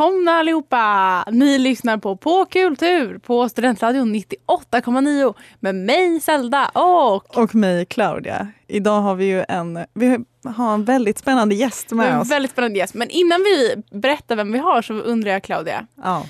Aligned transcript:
Välkomna 0.00 0.32
allihopa! 0.32 1.24
Ni 1.30 1.58
lyssnar 1.58 1.98
på 1.98 2.16
På 2.16 2.44
kultur 2.44 3.18
på 3.18 3.48
Studentradion 3.48 4.14
98,9 4.14 5.34
med 5.60 5.74
mig 5.74 6.20
Zelda 6.20 6.68
och... 6.68 7.38
Och 7.38 7.54
mig 7.54 7.86
Claudia. 7.86 8.48
Idag 8.66 9.00
har 9.00 9.14
vi 9.14 9.24
ju 9.24 9.44
en, 9.48 9.84
vi 9.94 10.18
har 10.44 10.74
en 10.74 10.84
väldigt 10.84 11.18
spännande 11.18 11.54
gäst 11.54 11.90
med 11.90 12.12
en 12.12 12.18
oss. 12.18 12.30
väldigt 12.30 12.50
spännande 12.50 12.78
gäst. 12.78 12.94
Men 12.94 13.10
innan 13.10 13.40
vi 13.40 13.82
berättar 13.98 14.36
vem 14.36 14.52
vi 14.52 14.58
har 14.58 14.82
så 14.82 14.94
undrar 14.94 15.30
jag 15.30 15.42
Claudia. 15.42 15.86
Ja. 15.94 16.26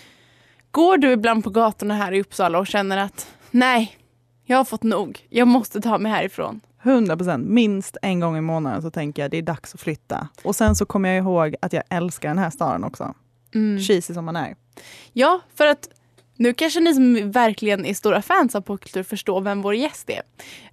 Går 0.70 0.96
du 0.96 1.12
ibland 1.12 1.44
på 1.44 1.50
gatorna 1.50 1.94
här 1.94 2.12
i 2.12 2.20
Uppsala 2.20 2.58
och 2.58 2.66
känner 2.66 2.96
att 2.96 3.26
nej, 3.50 3.96
jag 4.46 4.56
har 4.56 4.64
fått 4.64 4.82
nog. 4.82 5.26
Jag 5.28 5.48
måste 5.48 5.80
ta 5.80 5.98
mig 5.98 6.12
härifrån. 6.12 6.60
100 6.82 7.16
procent. 7.16 7.46
Minst 7.46 7.96
en 8.02 8.20
gång 8.20 8.36
i 8.36 8.40
månaden 8.40 8.82
så 8.82 8.90
tänker 8.90 9.22
jag 9.22 9.30
det 9.30 9.38
är 9.38 9.42
dags 9.42 9.74
att 9.74 9.80
flytta. 9.80 10.28
Och 10.42 10.56
sen 10.56 10.76
så 10.76 10.86
kommer 10.86 11.08
jag 11.08 11.18
ihåg 11.18 11.56
att 11.62 11.72
jag 11.72 11.82
älskar 11.90 12.28
den 12.28 12.38
här 12.38 12.50
staden 12.50 12.84
också. 12.84 13.14
Mm. 13.54 13.80
Cheesy 13.80 14.14
som 14.14 14.24
man 14.24 14.36
är. 14.36 14.56
Ja, 15.12 15.40
för 15.54 15.66
att 15.66 15.88
nu 16.36 16.54
kanske 16.54 16.80
ni 16.80 16.94
som 16.94 17.30
verkligen 17.30 17.86
är 17.86 17.94
stora 17.94 18.22
fans 18.22 18.54
av 18.54 18.60
popkultur 18.60 19.02
förstår 19.02 19.40
vem 19.40 19.62
vår 19.62 19.74
gäst 19.74 20.10
är. 20.10 20.22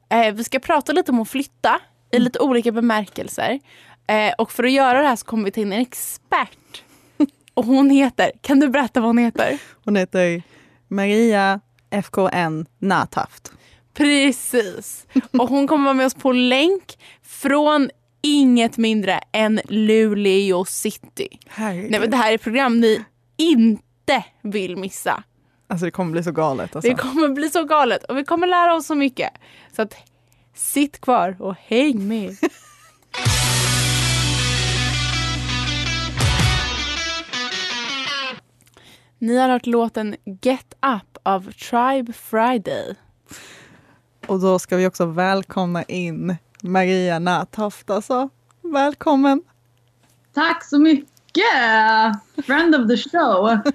Eh, 0.10 0.34
vi 0.34 0.44
ska 0.44 0.60
prata 0.60 0.94
lite 0.94 1.12
om 1.12 1.20
att 1.20 1.30
flytta 1.30 1.80
i 2.12 2.20
lite 2.20 2.40
olika 2.40 2.72
bemärkelser. 2.72 3.60
Eh, 4.08 4.34
och 4.38 4.52
för 4.52 4.64
att 4.64 4.72
göra 4.72 5.02
det 5.02 5.08
här 5.08 5.16
så 5.16 5.26
kommer 5.26 5.46
vi 5.46 5.52
ta 5.52 5.62
in 5.62 5.74
en 5.74 5.82
expert. 5.82 6.84
Och 7.54 7.66
hon 7.66 7.90
heter, 7.90 8.32
kan 8.42 8.60
du 8.60 8.70
berätta 8.70 9.00
vad 9.00 9.10
hon 9.10 9.18
heter? 9.18 9.58
Hon 9.84 9.96
heter 9.96 10.44
Maria 10.88 11.60
FKN 12.04 12.66
Nathaft. 12.80 13.52
Precis. 13.94 15.06
Och 15.32 15.50
hon 15.50 15.68
kommer 15.68 15.84
vara 15.84 15.94
med 15.94 16.06
oss 16.06 16.14
på 16.14 16.32
länk 16.32 16.98
från 17.24 17.90
inget 18.36 18.78
mindre 18.78 19.20
än 19.32 19.62
Luleå 19.66 20.66
city. 20.66 21.28
Herregud. 21.48 21.92
Nej, 21.92 22.00
men 22.00 22.12
det 22.12 22.18
här 22.18 22.32
är 22.32 22.36
ett 22.36 22.44
program 22.44 22.80
ni 22.80 23.04
inte 23.38 24.26
vill 24.42 24.78
missa. 24.78 25.24
Alltså 25.68 25.86
det 25.86 25.92
kommer 25.92 26.12
bli 26.12 26.24
så 26.24 26.32
galet. 26.32 26.76
Alltså. 26.76 26.90
Det 26.90 26.96
kommer 26.96 27.30
bli 27.30 27.50
så 27.50 27.64
galet 27.64 28.04
och 28.04 28.18
vi 28.18 28.24
kommer 28.24 28.48
lära 28.48 28.76
oss 28.76 28.88
så 28.88 28.96
mycket. 28.96 29.30
Så 29.76 29.82
att 29.82 29.96
sitt 30.54 31.02
kvar 31.02 31.36
och 31.40 31.56
häng 31.56 32.08
med. 32.08 32.36
Ni 39.20 39.38
har 39.38 39.50
hört 39.50 39.66
låten 39.66 40.16
Get 40.42 40.74
Up 40.74 41.18
av 41.24 41.52
Tribe 41.52 42.14
Friday. 42.14 42.96
Och 44.28 44.40
då 44.40 44.60
ska 44.60 44.78
vi 44.78 44.88
också 44.88 45.06
välkomna 45.06 45.84
in 45.84 46.36
Maria 46.64 47.20
Nathaft. 47.20 47.90
Alltså, 47.90 48.30
välkommen! 48.62 49.42
Tack 50.34 50.64
så 50.66 50.80
mycket! 50.80 51.06
Friend 52.46 52.76
of 52.76 52.88
the 52.88 52.98
show. 52.98 53.58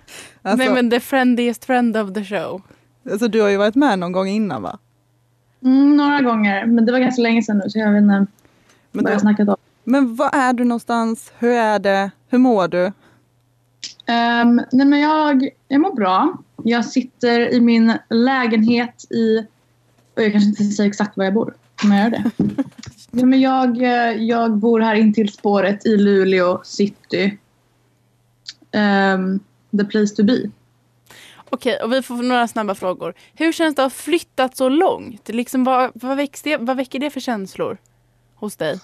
Alltså, 0.44 0.56
Nej 0.65 0.75
men 0.75 0.91
the 0.91 1.00
friendliest 1.00 1.65
friend 1.65 1.97
of 1.97 2.12
the 2.15 2.25
show. 2.25 2.62
alltså, 3.10 3.28
du 3.28 3.41
har 3.41 3.48
ju 3.48 3.56
varit 3.56 3.75
med 3.75 3.98
någon 3.98 4.12
gång 4.12 4.28
innan 4.28 4.62
va? 4.62 4.78
Mm, 5.65 5.97
några 5.97 6.20
gånger, 6.20 6.66
men 6.66 6.87
det 6.87 6.93
var 6.93 6.98
ganska 6.98 7.22
länge 7.22 7.43
sedan 7.43 7.59
nu 7.65 7.70
så 7.70 7.78
jag 7.78 7.93
vet 7.93 8.03
inte 8.03 8.26
Men, 8.93 9.04
vad 9.04 9.12
jag 9.12 9.20
snackat 9.20 9.49
om. 9.49 9.56
men 9.84 10.14
var 10.16 10.31
är 10.32 10.53
du 10.53 10.64
någonstans? 10.64 11.32
Hur 11.38 11.50
är 11.53 11.78
det? 11.78 12.10
Hur 12.28 12.38
mår 12.38 12.69
du? 12.69 12.84
Um, 12.87 14.60
nej 14.72 14.87
men 14.87 15.00
jag, 15.00 15.49
jag 15.69 15.81
mår 15.81 15.94
bra. 15.94 16.37
Jag 16.64 16.84
sitter 16.84 17.54
i 17.54 17.60
min 17.60 17.99
lägenhet 18.10 19.04
i... 19.12 19.38
Och 20.16 20.22
jag 20.22 20.32
kanske 20.32 20.49
inte 20.49 20.64
säga 20.64 20.88
exakt 20.88 21.16
var 21.16 21.25
jag 21.25 21.34
bor. 21.34 21.54
Jag 21.82 21.98
göra 21.98 22.10
det? 22.10 22.31
nej, 23.10 23.25
men 23.25 23.41
jag, 23.41 23.82
eh, 23.82 24.22
jag 24.22 24.56
bor 24.56 24.81
här 24.81 24.94
intill 24.94 25.32
spåret 25.32 25.87
i 25.87 25.97
Luleå 25.97 26.60
city. 26.65 27.38
Um, 29.15 29.41
the 29.78 29.84
place 29.84 30.16
to 30.16 30.25
be. 30.25 30.50
Okej, 31.50 31.78
och 31.82 31.93
vi 31.93 32.03
får 32.03 32.15
några 32.15 32.48
snabba 32.48 32.75
frågor. 32.75 33.15
Hur 33.34 33.53
känns 33.53 33.75
det 33.75 33.84
att 33.84 33.93
ha 33.93 33.98
flyttat 33.98 34.56
så 34.56 34.69
långt? 34.69 35.28
Liksom, 35.28 35.65
vad, 35.65 35.91
vad, 35.94 36.28
det, 36.44 36.56
vad 36.56 36.76
väcker 36.76 36.98
det 36.98 37.10
för 37.10 37.20
känslor 37.20 37.78
hos 38.34 38.56
dig? 38.56 38.81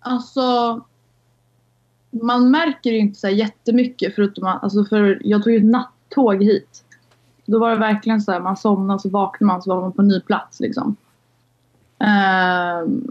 Alltså, 0.00 0.80
man 2.10 2.50
märker 2.50 2.90
ju 2.90 2.98
inte 2.98 3.20
så 3.20 3.26
här 3.26 3.34
jättemycket 3.34 4.14
förutom 4.14 4.46
att, 4.46 4.62
alltså 4.62 4.84
för 4.84 5.18
jag 5.24 5.42
tog 5.42 5.52
ju 5.52 5.58
ett 5.58 5.64
nattåg 5.64 6.42
hit. 6.42 6.84
Då 7.46 7.58
var 7.58 7.70
det 7.70 7.76
verkligen 7.76 8.20
så 8.20 8.32
här, 8.32 8.40
man 8.40 8.56
somnade 8.56 9.00
så 9.00 9.08
vaknade 9.08 9.52
man 9.52 9.62
så 9.62 9.74
var 9.74 9.80
man 9.80 9.92
på 9.92 10.02
en 10.02 10.08
ny 10.08 10.20
plats 10.20 10.60
liksom. 10.60 10.96
Ehm, 12.00 13.10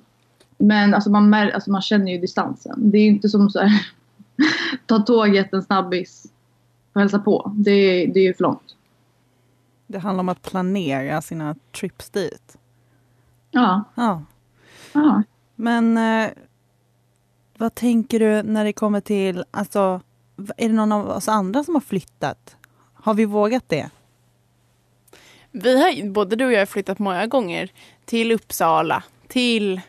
men 0.58 0.94
alltså 0.94 1.10
man, 1.10 1.30
mär, 1.30 1.50
alltså 1.52 1.72
man 1.72 1.82
känner 1.82 2.12
ju 2.12 2.18
distansen. 2.18 2.92
Det 2.92 2.98
är 2.98 3.02
ju 3.02 3.08
inte 3.08 3.30
som 3.30 3.50
så 3.50 3.60
här, 3.60 3.88
ta 4.86 5.00
tåget 5.00 5.54
en 5.54 5.64
snabbis 5.64 6.26
och 6.94 7.02
hälsa 7.02 7.20
på. 7.20 7.52
Det, 7.56 7.72
är- 7.72 8.08
det 8.14 8.20
är 8.20 8.24
ju 8.24 8.34
för 8.34 8.44
långt. 8.44 8.76
Det 9.88 10.00
handlar 10.00 10.20
om 10.20 10.30
att 10.30 10.42
planera 10.42 11.22
sina 11.22 11.56
trips 11.80 12.10
dit. 12.10 12.58
Ja. 13.52 13.84
Ja. 13.96 14.24
ja. 14.94 15.24
Men 15.56 15.98
eh, 15.98 16.30
vad 17.58 17.76
tänker 17.76 18.20
du 18.20 18.44
när 18.44 18.64
det 18.66 18.74
kommer 18.74 19.02
till, 19.02 19.44
alltså, 19.52 20.02
är 20.58 20.70
det 20.70 20.76
någon 20.76 20.92
av 20.92 21.10
oss 21.10 21.28
andra 21.28 21.64
som 21.64 21.74
har 21.76 21.82
flyttat? 21.82 22.56
Har 22.94 23.14
vi 23.14 23.26
vågat 23.26 23.64
det? 23.68 23.90
Vi 25.52 25.82
har, 25.82 26.10
både 26.10 26.36
du 26.36 26.46
och 26.46 26.52
jag 26.52 26.60
har 26.60 26.66
flyttat 26.66 27.00
många 27.00 27.28
gånger 27.28 27.70
till 28.06 28.32
Uppsala, 28.32 29.04
till... 29.28 29.82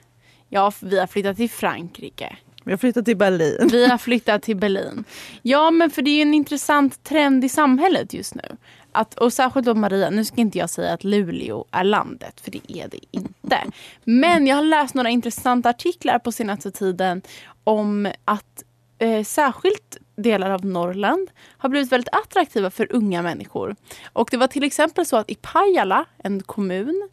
Ja, 0.49 0.73
vi 0.81 0.99
har 0.99 1.07
flyttat 1.07 1.37
till 1.37 1.51
Frankrike. 1.51 2.37
Vi 2.65 2.73
har 2.73 2.79
flyttat 2.79 3.05
till 3.05 3.17
Berlin. 3.17 3.69
Vi 3.73 3.87
har 3.87 3.99
flyttat 3.99 4.43
till 4.43 4.57
Berlin. 4.57 5.05
Ja, 5.43 5.71
men 5.71 5.91
för 5.91 6.03
det 6.03 6.11
är 6.11 6.23
en 6.23 6.35
intressant 6.35 7.05
trend 7.05 7.45
i 7.45 7.49
samhället 7.49 8.15
just 8.15 8.35
nu. 8.35 8.57
Att, 8.93 9.15
och 9.15 9.33
särskilt 9.33 9.67
då 9.67 9.75
Maria, 9.75 10.11
nu 10.11 10.25
ska 10.25 10.41
inte 10.41 10.59
jag 10.59 10.71
säga 10.71 10.93
att 10.93 11.05
Luleå 11.05 11.65
är 11.71 11.85
landet, 11.85 12.41
för 12.41 12.51
det 12.51 12.61
är 12.69 12.89
det 12.89 12.99
inte. 13.11 13.59
Men 14.05 14.47
jag 14.47 14.57
har 14.57 14.63
läst 14.63 14.95
några 14.95 15.11
intressanta 15.11 15.69
artiklar 15.69 16.19
på 16.19 16.33
senaste 16.33 16.71
tiden 16.71 17.23
om 17.65 18.13
att 18.25 18.65
eh, 18.99 19.25
särskilt 19.25 19.97
delar 20.23 20.51
av 20.51 20.65
Norrland 20.65 21.31
har 21.59 21.69
blivit 21.69 21.93
väldigt 21.93 22.15
attraktiva 22.15 22.71
för 22.71 22.93
unga 22.93 23.23
människor. 23.23 23.77
Och 24.13 24.29
det 24.31 24.37
var 24.37 24.47
till 24.47 24.65
exempel 24.65 25.07
så 25.07 25.17
att 25.17 25.31
i 25.31 25.35
Pajala, 25.35 26.05
en 26.19 26.43
kommun 26.43 27.09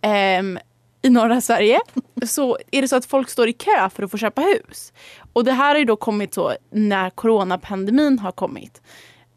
ehm, 0.00 0.58
i 1.02 1.10
norra 1.10 1.40
Sverige, 1.40 1.80
så 2.26 2.58
är 2.70 2.82
det 2.82 2.88
så 2.88 2.96
att 2.96 3.06
folk 3.06 3.28
står 3.28 3.48
i 3.48 3.52
kö 3.52 3.90
för 3.90 4.02
att 4.02 4.10
få 4.10 4.18
köpa 4.18 4.40
hus. 4.40 4.92
Och 5.32 5.44
det 5.44 5.52
här 5.52 5.68
har 5.74 5.78
ju 5.78 5.84
då 5.84 5.96
kommit 5.96 6.34
så 6.34 6.54
när 6.70 7.10
coronapandemin 7.10 8.18
har 8.18 8.32
kommit. 8.32 8.82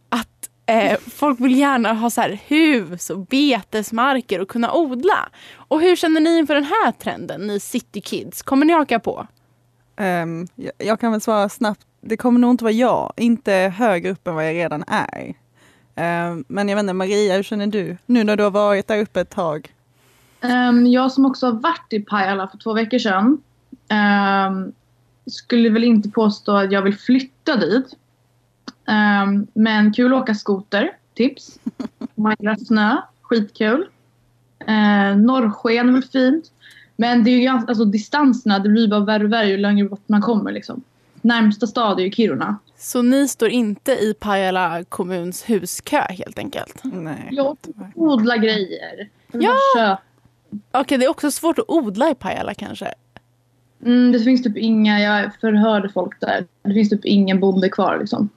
Att 0.10 0.50
Eh, 0.66 0.98
folk 1.00 1.40
vill 1.40 1.60
gärna 1.60 1.94
ha 1.94 2.10
så 2.10 2.22
här 2.22 2.40
hus 2.48 3.10
och 3.10 3.20
betesmarker 3.20 4.42
och 4.42 4.50
kunna 4.50 4.74
odla. 4.74 5.30
Och 5.56 5.82
hur 5.82 5.96
känner 5.96 6.22
ni 6.22 6.38
inför 6.38 6.54
den 6.54 6.64
här 6.64 6.92
trenden, 6.92 7.48
ni 7.48 7.60
city 7.60 8.02
kids? 8.02 8.42
Kommer 8.42 8.66
ni 8.66 8.74
haka 8.74 9.00
på? 9.00 9.28
Ehm, 9.96 10.48
jag, 10.56 10.72
jag 10.78 11.00
kan 11.00 11.12
väl 11.12 11.22
svara 11.22 11.50
snabbt, 11.50 11.86
det 12.06 12.18
kommer 12.18 12.40
nog 12.40 12.52
inte 12.52 12.64
vara 12.64 12.74
jag, 12.74 13.14
inte 13.18 13.52
högre 13.52 14.12
upp 14.12 14.28
än 14.28 14.36
vad 14.36 14.48
jag 14.48 14.56
redan 14.56 14.84
är. 14.88 15.34
Ehm, 15.96 16.46
men 16.48 16.70
jag 16.70 16.76
vet 16.76 16.84
inte, 16.84 16.94
Maria, 16.94 17.36
hur 17.36 17.44
känner 17.44 17.68
du? 17.68 17.98
Nu 18.06 18.24
när 18.24 18.36
du 18.36 18.44
har 18.44 18.52
varit 18.52 18.88
där 18.88 19.02
uppe 19.02 19.22
ett 19.22 19.30
tag. 19.30 19.74
Ehm, 20.42 20.88
jag 20.88 21.12
som 21.12 21.26
också 21.26 21.46
har 21.46 21.54
varit 21.54 21.94
i 21.94 22.00
Pajala 22.00 22.48
för 22.48 22.58
två 22.58 22.74
veckor 22.74 23.00
sedan 23.00 23.42
ehm, 23.88 24.72
skulle 25.26 25.70
väl 25.70 25.84
inte 25.84 26.10
påstå 26.10 26.52
att 26.52 26.72
jag 26.72 26.82
vill 26.82 26.98
flytta 26.98 27.56
dit. 27.56 27.96
Men 29.54 29.94
kul 29.94 30.14
att 30.14 30.22
åka 30.22 30.36
skoter, 30.36 30.92
tips. 31.14 31.60
Man 32.16 32.36
gillar 32.40 32.56
snö, 32.56 32.98
skitkul. 33.22 33.88
Norrsken 35.18 35.90
är 35.90 35.94
väl 35.94 36.04
fint. 36.04 36.52
Men 36.96 37.24
det 37.24 37.32
är 37.32 37.36
ju 37.36 37.44
ganska, 37.44 37.70
alltså 37.70 37.86
distanserna, 37.86 38.60
det 38.60 38.70
blir 38.70 38.88
bara 38.88 39.00
värre 39.00 39.24
och 39.24 39.34
värre 39.34 39.50
ju 39.50 39.58
längre 39.58 39.90
bort 39.90 40.10
man 40.10 40.22
kommer 40.22 40.52
liksom. 40.52 40.84
Närmsta 41.24 41.68
stad 41.68 42.00
är 42.00 42.04
ju 42.04 42.12
Kiruna. 42.12 42.58
Så 42.78 43.02
ni 43.02 43.28
står 43.28 43.50
inte 43.50 43.92
i 43.92 44.14
Pajala 44.20 44.84
kommuns 44.84 45.50
huskö 45.50 46.02
helt 46.10 46.40
enkelt? 46.40 46.82
Nej. 46.84 47.30
Jag 47.32 47.58
odlar 47.96 48.38
grejer. 48.38 49.10
Ja. 49.32 49.98
Okej, 50.72 50.98
det 50.98 51.06
är 51.06 51.10
också 51.10 51.32
svårt 51.32 51.60
att 51.60 51.70
odla 51.70 52.10
i 52.10 52.16
Pajala 52.16 52.54
kanske. 52.54 52.94
Mm, 53.86 54.12
det 54.12 54.20
finns 54.20 54.44
typ 54.44 54.58
inga, 54.58 55.00
jag 55.00 55.32
förhörde 55.42 55.90
folk 55.90 56.20
där. 56.20 56.46
Det 56.64 56.74
finns 56.74 56.90
typ 56.90 57.06
ingen 57.06 57.40
bonde 57.40 57.70
kvar 57.70 57.98
liksom. 58.00 58.30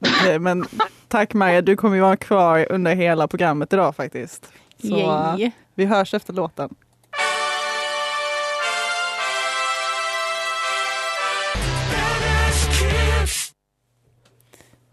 Okej, 0.00 0.38
men 0.38 0.64
tack 1.08 1.34
Maria, 1.34 1.62
du 1.62 1.76
kommer 1.76 1.96
ju 1.96 2.02
vara 2.02 2.16
kvar 2.16 2.72
under 2.72 2.94
hela 2.94 3.28
programmet 3.28 3.72
idag 3.72 3.96
faktiskt. 3.96 4.52
Så 4.82 4.96
Yay. 5.38 5.50
vi 5.74 5.84
hörs 5.84 6.14
efter 6.14 6.32
låten. 6.32 6.74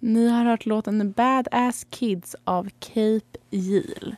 Ni 0.06 0.28
har 0.28 0.46
hört 0.46 0.66
låten 0.66 1.12
Badass 1.12 1.86
Kids 1.90 2.36
av 2.44 2.70
Cape 2.80 3.38
Yiel. 3.52 4.16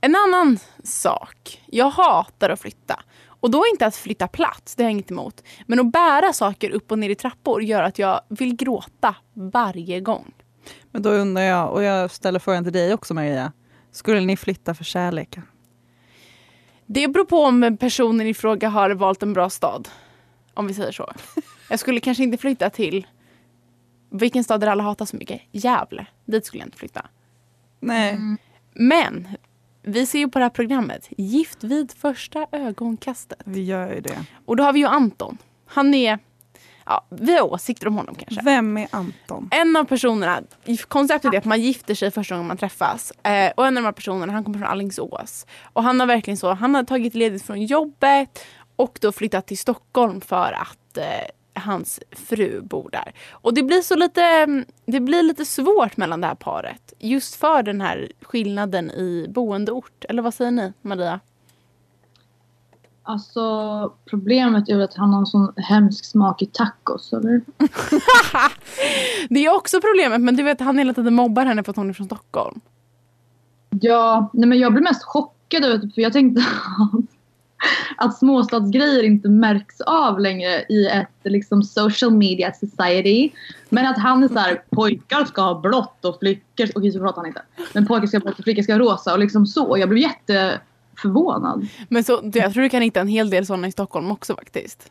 En 0.00 0.16
annan 0.16 0.58
sak. 0.82 1.62
Jag 1.66 1.90
hatar 1.90 2.50
att 2.50 2.60
flytta. 2.60 3.00
Och 3.26 3.50
då 3.50 3.64
inte 3.72 3.86
att 3.86 3.96
flytta 3.96 4.28
plats, 4.28 4.74
det 4.74 4.82
har 4.82 4.88
jag 4.88 4.92
inget 4.92 5.10
emot. 5.10 5.42
Men 5.66 5.80
att 5.80 5.92
bära 5.92 6.32
saker 6.32 6.70
upp 6.70 6.92
och 6.92 6.98
ner 6.98 7.10
i 7.10 7.14
trappor 7.14 7.62
gör 7.62 7.82
att 7.82 7.98
jag 7.98 8.20
vill 8.28 8.56
gråta 8.56 9.16
varje 9.34 10.00
gång. 10.00 10.34
Men 10.90 11.02
då 11.02 11.10
undrar 11.10 11.42
jag, 11.42 11.72
och 11.72 11.82
jag 11.82 12.10
ställer 12.10 12.38
frågan 12.38 12.64
till 12.64 12.72
dig 12.72 12.94
också 12.94 13.14
Maria. 13.14 13.52
Skulle 13.92 14.20
ni 14.20 14.36
flytta 14.36 14.74
för 14.74 14.84
kärleken? 14.84 15.42
Det 16.86 17.08
beror 17.08 17.24
på 17.24 17.44
om 17.44 17.76
personen 17.80 18.26
i 18.26 18.34
fråga 18.34 18.68
har 18.68 18.90
valt 18.90 19.22
en 19.22 19.32
bra 19.32 19.50
stad. 19.50 19.88
Om 20.54 20.66
vi 20.66 20.74
säger 20.74 20.92
så. 20.92 21.12
Jag 21.70 21.78
skulle 21.80 22.00
kanske 22.00 22.22
inte 22.22 22.38
flytta 22.38 22.70
till 22.70 23.06
vilken 24.18 24.44
stad 24.44 24.60
där 24.60 24.66
alla 24.66 24.82
hatar 24.82 25.04
så 25.04 25.16
mycket? 25.16 25.40
Gävle. 25.52 26.06
Dit 26.24 26.46
skulle 26.46 26.60
jag 26.60 26.66
inte 26.66 26.78
flytta. 26.78 27.06
Nej. 27.80 28.18
Men 28.72 29.28
vi 29.82 30.06
ser 30.06 30.18
ju 30.18 30.28
på 30.28 30.38
det 30.38 30.44
här 30.44 30.50
programmet 30.50 31.08
Gift 31.16 31.64
vid 31.64 31.92
första 31.92 32.46
ögonkastet. 32.52 33.38
Vi 33.44 33.64
gör 33.64 33.94
ju 33.94 34.00
det. 34.00 34.18
Och 34.44 34.56
då 34.56 34.64
har 34.64 34.72
vi 34.72 34.78
ju 34.78 34.86
Anton. 34.86 35.38
Han 35.66 35.94
är, 35.94 36.18
ja, 36.86 37.06
vi 37.10 37.36
har 37.36 37.52
åsikter 37.52 37.88
om 37.88 37.94
honom 37.94 38.14
kanske. 38.14 38.44
Vem 38.44 38.76
är 38.76 38.88
Anton? 38.90 39.48
En 39.52 39.76
av 39.76 39.84
personerna, 39.84 40.42
konceptet 40.88 41.34
är 41.34 41.38
att 41.38 41.44
man 41.44 41.60
gifter 41.60 41.94
sig 41.94 42.10
första 42.10 42.34
gången 42.34 42.48
man 42.48 42.56
träffas. 42.56 43.10
Eh, 43.10 43.52
och 43.56 43.66
en 43.66 43.76
av 43.76 43.82
de 43.82 43.86
här 43.86 43.92
personerna, 43.92 44.32
han 44.32 44.44
kommer 44.44 44.58
från 44.58 44.68
Alingsås. 44.68 45.46
Och 45.62 45.82
han 45.82 46.00
har 46.00 46.06
verkligen 46.06 46.36
så, 46.36 46.52
han 46.52 46.74
har 46.74 46.84
tagit 46.84 47.14
ledigt 47.14 47.42
från 47.42 47.62
jobbet 47.62 48.44
och 48.76 48.98
då 49.00 49.12
flyttat 49.12 49.46
till 49.46 49.58
Stockholm 49.58 50.20
för 50.20 50.52
att 50.52 50.96
eh, 50.96 51.04
hans 51.54 52.00
fru 52.10 52.60
bor 52.60 52.88
där. 52.92 53.12
Och 53.30 53.54
det 53.54 53.62
blir 53.62 53.80
så 53.80 53.96
lite, 53.96 54.46
det 54.86 55.00
blir 55.00 55.22
lite 55.22 55.44
svårt 55.44 55.96
mellan 55.96 56.20
det 56.20 56.26
här 56.26 56.34
paret. 56.34 56.92
Just 56.98 57.34
för 57.34 57.62
den 57.62 57.80
här 57.80 58.12
skillnaden 58.22 58.90
i 58.90 59.26
boendeort. 59.28 60.04
Eller 60.08 60.22
vad 60.22 60.34
säger 60.34 60.50
ni, 60.50 60.72
Maria? 60.82 61.20
Alltså 63.06 63.92
problemet 64.04 64.68
är 64.68 64.74
väl 64.74 64.84
att 64.84 64.94
han 64.94 65.12
har 65.12 65.20
en 65.20 65.26
sån 65.26 65.52
hemsk 65.56 66.04
smak 66.04 66.42
i 66.42 66.46
tacos, 66.46 67.12
eller? 67.12 67.40
Det 69.28 69.46
är 69.46 69.54
också 69.54 69.80
problemet, 69.80 70.20
men 70.20 70.36
du 70.36 70.42
vet 70.42 70.60
han 70.60 70.78
hela 70.78 70.94
tiden 70.94 71.14
mobbar 71.14 71.46
henne 71.46 71.62
för 71.62 71.70
att 71.70 71.76
hon 71.76 71.88
är 71.88 71.92
från 71.92 72.06
Stockholm. 72.06 72.60
Ja, 73.80 74.30
nej 74.32 74.48
men 74.48 74.58
jag 74.58 74.72
blev 74.72 74.82
mest 74.82 75.04
chockad 75.04 75.64
över 75.64 75.90
för 75.94 76.02
jag 76.02 76.12
tänkte 76.12 76.44
att 77.96 78.18
småstadsgrejer 78.18 79.02
inte 79.02 79.28
märks 79.28 79.80
av 79.80 80.20
längre 80.20 80.64
i 80.68 80.86
ett 80.86 81.08
liksom 81.22 81.62
social 81.62 82.10
media 82.10 82.52
society. 82.52 83.30
Men 83.68 83.86
att 83.86 83.98
han 83.98 84.22
är 84.22 84.28
så 84.28 84.38
här, 84.38 84.62
pojkar 84.70 85.24
ska 85.24 85.42
ha 85.42 85.60
blått 85.60 86.04
och 86.04 86.18
flickor, 86.18 86.68
okej 86.74 86.92
så 86.92 86.98
pratar 86.98 87.16
han 87.16 87.26
inte. 87.26 87.42
Men 87.72 87.86
pojkar 87.86 88.06
ska 88.06 88.16
ha 88.16 88.22
blått 88.22 88.38
och 88.38 88.44
flickor 88.44 88.62
ska 88.62 88.72
ha 88.72 88.78
rosa 88.78 89.12
och 89.12 89.18
liksom 89.18 89.46
så. 89.46 89.78
Jag 89.78 89.88
blev 89.88 90.02
jätteförvånad. 90.02 91.68
Men 91.88 92.04
så, 92.04 92.30
jag 92.34 92.52
tror 92.52 92.62
du 92.62 92.68
kan 92.68 92.82
hitta 92.82 93.00
en 93.00 93.08
hel 93.08 93.30
del 93.30 93.46
sådana 93.46 93.68
i 93.68 93.72
Stockholm 93.72 94.10
också 94.10 94.34
faktiskt. 94.34 94.90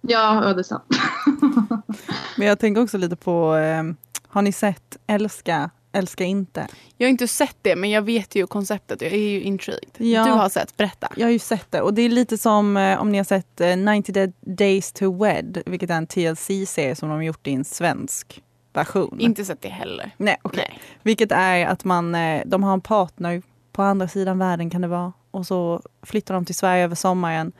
Ja, 0.00 0.44
ja 0.44 0.54
det 0.54 0.60
är 0.60 0.62
sant. 0.62 0.84
Men 2.36 2.46
jag 2.46 2.58
tänker 2.58 2.82
också 2.82 2.98
lite 2.98 3.16
på, 3.16 3.56
eh, 3.56 3.82
har 4.28 4.42
ni 4.42 4.52
sett 4.52 4.96
Älska, 5.06 5.70
älska 5.92 6.24
inte? 6.24 6.66
Jag 6.96 7.06
har 7.06 7.10
inte 7.10 7.28
sett 7.28 7.56
det 7.62 7.76
men 7.76 7.90
jag 7.90 8.02
vet 8.02 8.34
ju 8.34 8.46
konceptet. 8.46 9.02
Jag 9.02 9.12
är 9.12 9.16
ju 9.16 9.40
intrigued. 9.40 9.90
Ja. 9.96 10.24
Du 10.24 10.30
har 10.30 10.48
sett, 10.48 10.76
berätta. 10.76 11.08
Jag 11.16 11.26
har 11.26 11.32
ju 11.32 11.38
sett 11.38 11.70
det 11.70 11.80
och 11.80 11.94
det 11.94 12.02
är 12.02 12.08
lite 12.08 12.38
som 12.38 12.76
eh, 12.76 13.00
om 13.00 13.12
ni 13.12 13.18
har 13.18 13.24
sett 13.24 13.60
eh, 13.60 13.76
90 13.76 14.12
Dead 14.12 14.32
Days 14.40 14.92
to 14.92 15.22
Wed, 15.22 15.62
vilket 15.66 15.90
är 15.90 15.94
en 15.94 16.06
TLC-serie 16.06 16.96
som 16.96 17.08
de 17.08 17.14
har 17.14 17.22
gjort 17.22 17.46
i 17.46 17.52
en 17.52 17.64
svensk 17.64 18.42
version. 18.72 19.20
Inte 19.20 19.44
sett 19.44 19.62
det 19.62 19.68
heller. 19.68 20.10
Nej, 20.16 20.36
okej. 20.42 20.66
Nej. 20.68 20.80
Vilket 21.02 21.32
är 21.32 21.66
att 21.66 21.84
man, 21.84 22.14
eh, 22.14 22.42
de 22.46 22.62
har 22.62 22.72
en 22.72 22.80
partner 22.80 23.42
på 23.72 23.82
andra 23.82 24.08
sidan 24.08 24.38
världen 24.38 24.70
kan 24.70 24.80
det 24.80 24.88
vara. 24.88 25.12
Och 25.30 25.46
så 25.46 25.82
flyttar 26.02 26.34
de 26.34 26.44
till 26.44 26.54
Sverige 26.54 26.84
över 26.84 26.94
sommaren. 26.94 27.52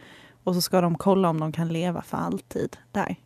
Och 0.45 0.55
så 0.55 0.61
ska 0.61 0.81
de 0.81 0.99
kolla 0.99 1.29
om 1.29 1.41
de 1.41 1.53
kan 1.53 1.69
leva 1.69 2.03
för 2.03 2.17
alltid 2.17 2.77
där. 2.93 3.17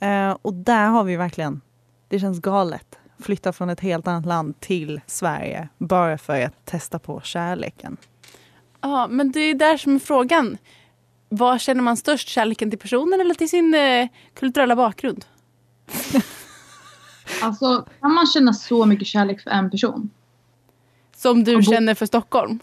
Eh, 0.00 0.36
och 0.42 0.54
där 0.54 0.86
har 0.86 1.04
vi 1.04 1.16
verkligen, 1.16 1.60
det 2.08 2.18
känns 2.18 2.40
galet. 2.40 2.98
Flytta 3.20 3.52
från 3.52 3.70
ett 3.70 3.80
helt 3.80 4.08
annat 4.08 4.26
land 4.26 4.60
till 4.60 5.00
Sverige 5.06 5.68
bara 5.78 6.18
för 6.18 6.40
att 6.40 6.64
testa 6.64 6.98
på 6.98 7.20
kärleken. 7.20 7.96
Ja, 8.80 9.06
men 9.10 9.32
det 9.32 9.40
är 9.40 9.54
där 9.54 9.76
som 9.76 9.94
är 9.94 9.98
frågan. 9.98 10.58
Vad 11.28 11.60
känner 11.60 11.82
man 11.82 11.96
störst? 11.96 12.28
Kärleken 12.28 12.70
till 12.70 12.78
personen 12.78 13.20
eller 13.20 13.34
till 13.34 13.48
sin 13.48 13.74
eh, 13.74 14.08
kulturella 14.34 14.76
bakgrund? 14.76 15.24
Alltså, 17.42 17.86
kan 18.00 18.12
man 18.12 18.26
känna 18.26 18.52
så 18.52 18.86
mycket 18.86 19.06
kärlek 19.06 19.42
för 19.42 19.50
en 19.50 19.70
person? 19.70 20.10
Som 21.16 21.44
du 21.44 21.62
känner 21.62 21.94
för 21.94 22.06
Stockholm? 22.06 22.58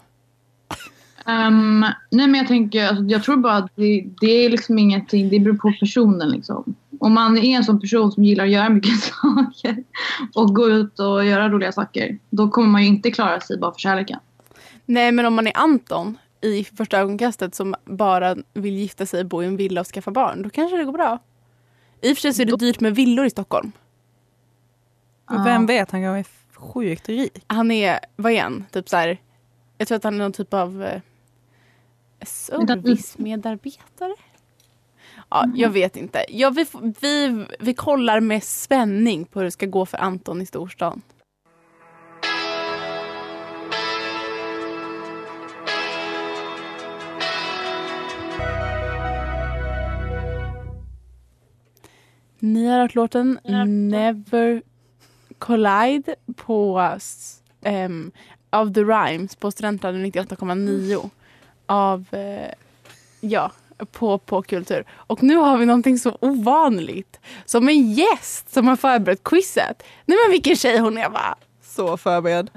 Ehm, 1.26 1.80
nej 2.10 2.26
men 2.26 2.34
jag 2.34 2.48
tänker, 2.48 2.86
alltså, 2.86 3.04
jag 3.04 3.24
tror 3.24 3.36
bara 3.36 3.56
att 3.56 3.70
det, 3.74 4.04
det 4.20 4.26
är 4.26 4.50
liksom 4.50 4.78
ingenting, 4.78 5.28
det 5.28 5.40
beror 5.40 5.56
på 5.56 5.72
personen 5.80 6.28
liksom. 6.28 6.74
Om 7.00 7.12
man 7.12 7.38
är 7.38 7.56
en 7.56 7.64
sån 7.64 7.80
person 7.80 8.12
som 8.12 8.24
gillar 8.24 8.44
att 8.44 8.50
göra 8.50 8.68
mycket 8.68 9.00
saker 9.02 9.84
och 10.34 10.54
gå 10.54 10.68
ut 10.68 10.98
och 10.98 11.24
göra 11.24 11.48
roliga 11.48 11.72
saker, 11.72 12.18
då 12.30 12.50
kommer 12.50 12.68
man 12.68 12.82
ju 12.82 12.88
inte 12.88 13.10
klara 13.10 13.40
sig 13.40 13.58
bara 13.58 13.72
för 13.72 13.78
kärleken. 13.78 14.20
Nej, 14.86 15.12
men 15.12 15.26
om 15.26 15.34
man 15.34 15.46
är 15.46 15.56
Anton 15.56 16.18
i 16.40 16.64
första 16.64 16.98
ögonkastet 16.98 17.54
som 17.54 17.74
bara 17.84 18.36
vill 18.54 18.76
gifta 18.76 19.06
sig, 19.06 19.24
bo 19.24 19.42
i 19.42 19.46
en 19.46 19.56
villa 19.56 19.80
och 19.80 19.86
skaffa 19.86 20.10
barn, 20.10 20.42
då 20.42 20.50
kanske 20.50 20.76
det 20.76 20.84
går 20.84 20.92
bra. 20.92 21.18
I 22.00 22.12
och 22.12 22.16
för 22.16 22.20
sig 22.20 22.34
så 22.34 22.42
är 22.42 22.46
det 22.46 22.56
dyrt 22.56 22.80
med 22.80 22.94
villor 22.94 23.26
i 23.26 23.30
Stockholm. 23.30 23.72
Men 25.30 25.44
vem 25.44 25.66
vet, 25.66 25.90
han 25.90 26.02
kanske 26.02 26.18
är 26.18 26.58
sjukt 26.58 27.08
rik. 27.08 27.44
Han 27.46 27.70
är, 27.70 27.98
vad 28.16 28.32
är 28.32 28.42
han? 28.42 28.64
Typ 28.72 28.88
så 28.88 28.96
här, 28.96 29.20
jag 29.78 29.88
tror 29.88 29.96
att 29.96 30.04
han 30.04 30.14
är 30.14 30.18
någon 30.18 30.32
typ 30.32 30.54
av 30.54 30.82
eh, 30.82 31.00
servicemedarbetare. 32.26 34.14
Ja, 35.30 35.46
jag 35.54 35.70
vet 35.70 35.96
inte. 35.96 36.24
Ja, 36.28 36.50
vi, 36.50 36.66
vi, 37.00 37.46
vi 37.58 37.74
kollar 37.74 38.20
med 38.20 38.44
spänning 38.44 39.24
på 39.24 39.38
hur 39.38 39.44
det 39.44 39.50
ska 39.50 39.66
gå 39.66 39.86
för 39.86 39.98
Anton 39.98 40.42
i 40.42 40.46
storstan. 40.46 41.02
Ni 52.38 52.66
har 52.66 52.80
hört 52.80 52.94
låten 52.94 53.38
Never 53.90 54.62
Collide 55.38 56.14
på 56.36 56.90
ehm, 57.62 58.12
av 58.50 58.74
The 58.74 58.80
Rhymes 58.80 59.36
på 59.36 59.50
Studentradion 59.50 60.06
98,9 60.06 61.10
av, 61.66 62.06
eh, 62.10 62.52
ja, 63.20 63.52
på, 63.92 64.18
på 64.18 64.42
kultur. 64.42 64.84
Och 64.90 65.22
nu 65.22 65.36
har 65.36 65.58
vi 65.58 65.66
någonting 65.66 65.98
så 65.98 66.18
ovanligt. 66.20 67.20
Som 67.44 67.68
en 67.68 67.92
gäst 67.92 68.52
som 68.52 68.68
har 68.68 68.76
förberett 68.76 69.24
quizet. 69.24 69.82
Nej 70.04 70.18
men 70.24 70.30
vilken 70.32 70.56
tjej 70.56 70.78
hon 70.78 70.98
är 70.98 71.08
va? 71.08 71.34
Så 71.62 71.96
förberedd. 71.96 72.50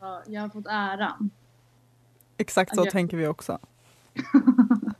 Ja, 0.00 0.22
Jag 0.26 0.40
har 0.42 0.48
fått 0.48 0.66
äran. 0.66 1.30
Exakt 2.38 2.74
så 2.74 2.80
Okej. 2.80 2.90
tänker 2.92 3.16
vi 3.16 3.26
också. 3.26 3.58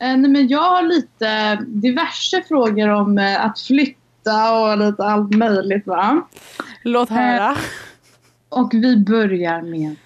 Eh, 0.00 0.16
nej, 0.16 0.30
men 0.30 0.48
jag 0.48 0.60
har 0.62 0.82
lite 0.82 1.56
diverse 1.66 2.42
frågor 2.48 2.88
om 2.88 3.18
eh, 3.18 3.44
att 3.44 3.60
flytta 3.60 4.60
och 4.60 4.78
lite 4.78 5.04
allt 5.04 5.34
möjligt. 5.34 5.86
Va? 5.86 6.22
Låt 6.82 7.08
höra. 7.08 7.56
Och 8.48 8.70
vi 8.72 8.96
börjar 8.96 9.62
med 9.62 9.96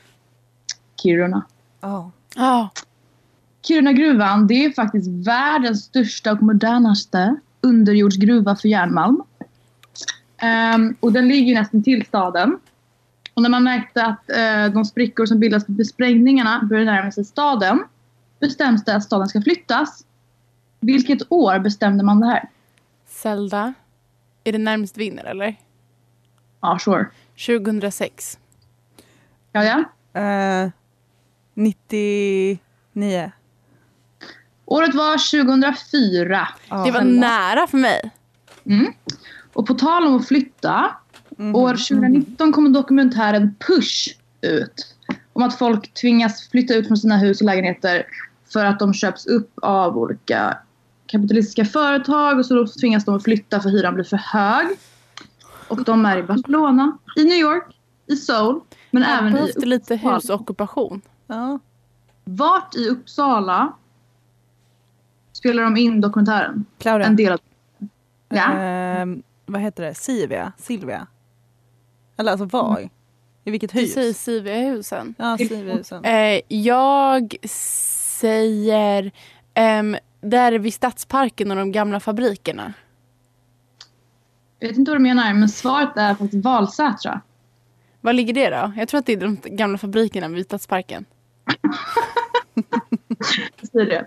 Kiruna. 1.03 1.43
Ja. 1.81 2.11
Ja. 2.35 2.69
Kiruna-gruvan 3.67 4.47
det 4.47 4.65
är 4.65 4.71
faktiskt 4.71 5.09
världens 5.27 5.85
största 5.85 6.33
och 6.33 6.43
modernaste 6.43 7.37
underjordsgruva 7.61 8.57
för 8.57 8.69
järnmalm. 8.69 9.23
Ehm, 10.39 10.97
och 11.01 11.13
den 11.13 11.29
ligger 11.29 11.55
nästan 11.55 11.83
till 11.83 12.07
staden. 12.07 12.59
Och 13.35 13.43
när 13.43 13.51
man 13.51 13.65
märkte 13.65 14.05
att 14.05 14.31
eh, 14.31 14.75
de 14.75 14.85
sprickor 14.85 15.27
som 15.27 15.39
bildas 15.41 15.65
vid 15.69 15.87
sprängningarna 15.87 16.61
började 16.63 16.91
närma 16.91 17.13
sig 17.13 17.25
staden 17.25 17.85
bestäms 18.41 18.85
det 18.85 18.95
att 18.95 19.05
staden 19.05 19.29
ska 19.29 19.43
flyttas. 19.43 20.05
Vilket 20.81 21.33
år 21.33 21.59
bestämde 21.59 22.05
man 22.05 22.21
det 22.21 22.27
här? 22.27 22.49
Zelda. 23.07 23.75
Är 24.45 24.53
det 24.53 24.59
närmast 24.59 24.97
vinner 24.97 25.25
eller? 25.25 25.57
Ja, 26.61 26.79
sure. 26.79 27.07
2006. 27.47 28.39
Ja, 29.53 29.65
ja. 29.65 29.85
Eh, 30.21 30.71
99. 31.55 33.33
Året 34.71 34.95
var 34.95 35.45
2004. 35.45 36.49
Ja. 36.69 36.85
Det 36.85 36.91
var 36.91 37.03
nära 37.03 37.67
för 37.67 37.79
mig. 37.79 38.11
Mm. 38.67 38.93
Och 39.53 39.67
på 39.67 39.75
tal 39.75 40.07
om 40.07 40.17
att 40.17 40.29
flytta. 40.29 40.91
År 41.55 41.71
2019 41.73 42.53
kom 42.53 42.73
dokumentären 42.73 43.55
Push 43.69 44.09
ut. 44.41 44.95
Om 45.33 45.43
att 45.43 45.59
folk 45.59 45.95
tvingas 45.95 46.49
flytta 46.49 46.75
ut 46.75 46.87
från 46.87 46.97
sina 46.97 47.17
hus 47.17 47.41
och 47.41 47.47
lägenheter 47.47 48.07
för 48.53 48.65
att 48.65 48.79
de 48.79 48.95
köps 48.95 49.27
upp 49.27 49.53
av 49.63 49.99
olika 49.99 50.59
kapitalistiska 51.07 51.65
företag 51.65 52.39
och 52.39 52.47
så 52.47 52.55
då 52.55 52.67
tvingas 52.67 53.05
de 53.05 53.17
att 53.17 53.25
flytta 53.25 53.61
för 53.61 53.71
hyran 53.71 53.95
blir 53.95 54.05
för 54.05 54.17
hög. 54.17 54.67
Och 55.69 55.85
de 55.85 56.07
är 56.07 56.19
i 56.19 56.23
Barcelona, 56.23 56.99
i 57.17 57.25
New 57.25 57.39
York, 57.39 57.77
i 58.07 58.17
Seoul, 58.17 58.61
men 58.91 59.03
Här 59.03 59.19
även 59.19 59.37
i 59.39 59.53
det 59.57 59.67
lite 59.67 59.95
Uppsala. 59.95 60.15
husockupation. 60.15 61.01
Ja. 61.27 61.59
Vart 62.25 62.75
i 62.75 62.89
Uppsala 62.89 63.73
spelar 65.39 65.63
de 65.63 65.77
in 65.77 66.01
dokumentären? 66.01 66.65
Claudia. 66.79 67.07
En 67.07 67.17
del 67.17 67.33
av... 67.33 67.39
Ja. 68.29 68.53
Ehm, 68.53 69.23
vad 69.47 69.61
heter 69.61 69.83
det? 69.83 69.95
Silvia? 69.95 70.53
Silvia? 70.59 71.07
Eller 72.17 72.33
alltså 72.33 72.45
var? 72.45 72.89
I 73.45 73.51
vilket 73.51 73.73
Du 73.73 73.81
hus? 73.81 73.93
säger 73.95 74.13
Sivehusen. 74.13 75.15
Ja, 75.19 75.39
Silviahusen. 75.39 76.05
Eh, 76.05 76.41
jag 76.49 77.37
säger 78.21 79.13
ehm, 79.55 79.97
där 80.21 80.53
vid 80.59 80.75
Stadsparken 80.75 81.51
och 81.51 81.57
de 81.57 81.73
gamla 81.73 82.01
fabrikerna. 82.01 82.73
Jag 84.59 84.69
vet 84.69 84.79
inte 84.79 84.91
vad 84.91 85.01
du 85.01 85.03
menar, 85.03 85.35
men 85.35 85.49
svaret 85.49 85.97
är 85.97 86.15
faktiskt 86.15 86.45
Valsätra. 86.45 87.21
Var 88.01 88.13
ligger 88.13 88.35
det 88.35 88.51
då? 88.51 88.73
Jag 88.77 88.89
tror 88.89 88.99
att 88.99 89.07
det 89.07 89.13
är 89.13 89.17
de 89.17 89.37
gamla 89.45 89.79
fabrikerna 89.79 90.29
vid 90.29 90.45
Stadsparken. 90.45 91.05
Det. 93.73 94.07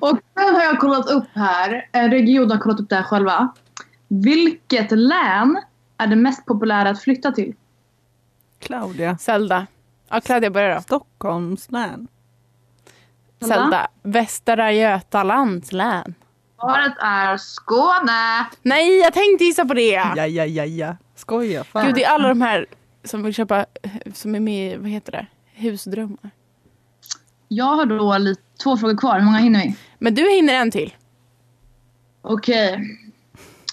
Och 0.00 0.18
sen 0.34 0.54
har 0.54 0.62
jag 0.62 0.80
kollat 0.80 1.10
upp 1.10 1.24
här, 1.32 1.88
en 1.92 2.10
region 2.10 2.50
har 2.50 2.58
kollat 2.58 2.80
upp 2.80 2.88
det 2.88 2.96
här 2.96 3.02
själva. 3.02 3.52
Vilket 4.08 4.90
län 4.90 5.62
är 5.98 6.06
det 6.06 6.16
mest 6.16 6.46
populära 6.46 6.90
att 6.90 7.02
flytta 7.02 7.32
till? 7.32 7.54
Claudia. 8.58 9.18
Zelda. 9.18 9.66
Ja, 10.08 10.20
Claudia 10.20 10.50
börjar 10.50 10.74
då. 10.74 10.80
Stockholms 10.80 11.70
län. 11.70 12.08
Zelda. 13.40 13.88
Västra 14.02 14.72
Götalands 14.72 15.72
län. 15.72 16.14
Svaret 16.60 16.94
är 16.98 17.36
Skåne. 17.36 18.46
Nej, 18.62 18.98
jag 18.98 19.12
tänkte 19.12 19.44
gissa 19.44 19.64
på 19.64 19.74
det! 19.74 19.90
Ja, 19.90 20.26
ja, 20.26 20.44
ja, 20.44 20.64
ja. 20.64 20.96
Skoja. 21.14 21.64
Fan. 21.64 21.86
Gud, 21.86 21.94
det 21.94 22.04
är 22.04 22.10
alla 22.10 22.28
de 22.28 22.40
här 22.40 22.66
som 23.04 23.22
vill 23.22 23.34
köpa, 23.34 23.66
som 24.14 24.34
är 24.34 24.40
med 24.40 24.72
i, 24.72 24.76
vad 24.76 24.90
heter 24.90 25.12
det? 25.12 25.26
Husdrömmar. 25.54 26.30
Jag 27.54 27.76
har 27.76 27.86
då 27.86 28.18
lite, 28.18 28.42
två 28.62 28.76
frågor 28.76 28.96
kvar. 28.96 29.18
Hur 29.18 29.24
många 29.24 29.38
hinner 29.38 29.60
vi? 29.62 29.76
Men 29.98 30.14
du 30.14 30.30
hinner 30.30 30.54
en 30.54 30.70
till. 30.70 30.94
Okej. 32.22 32.80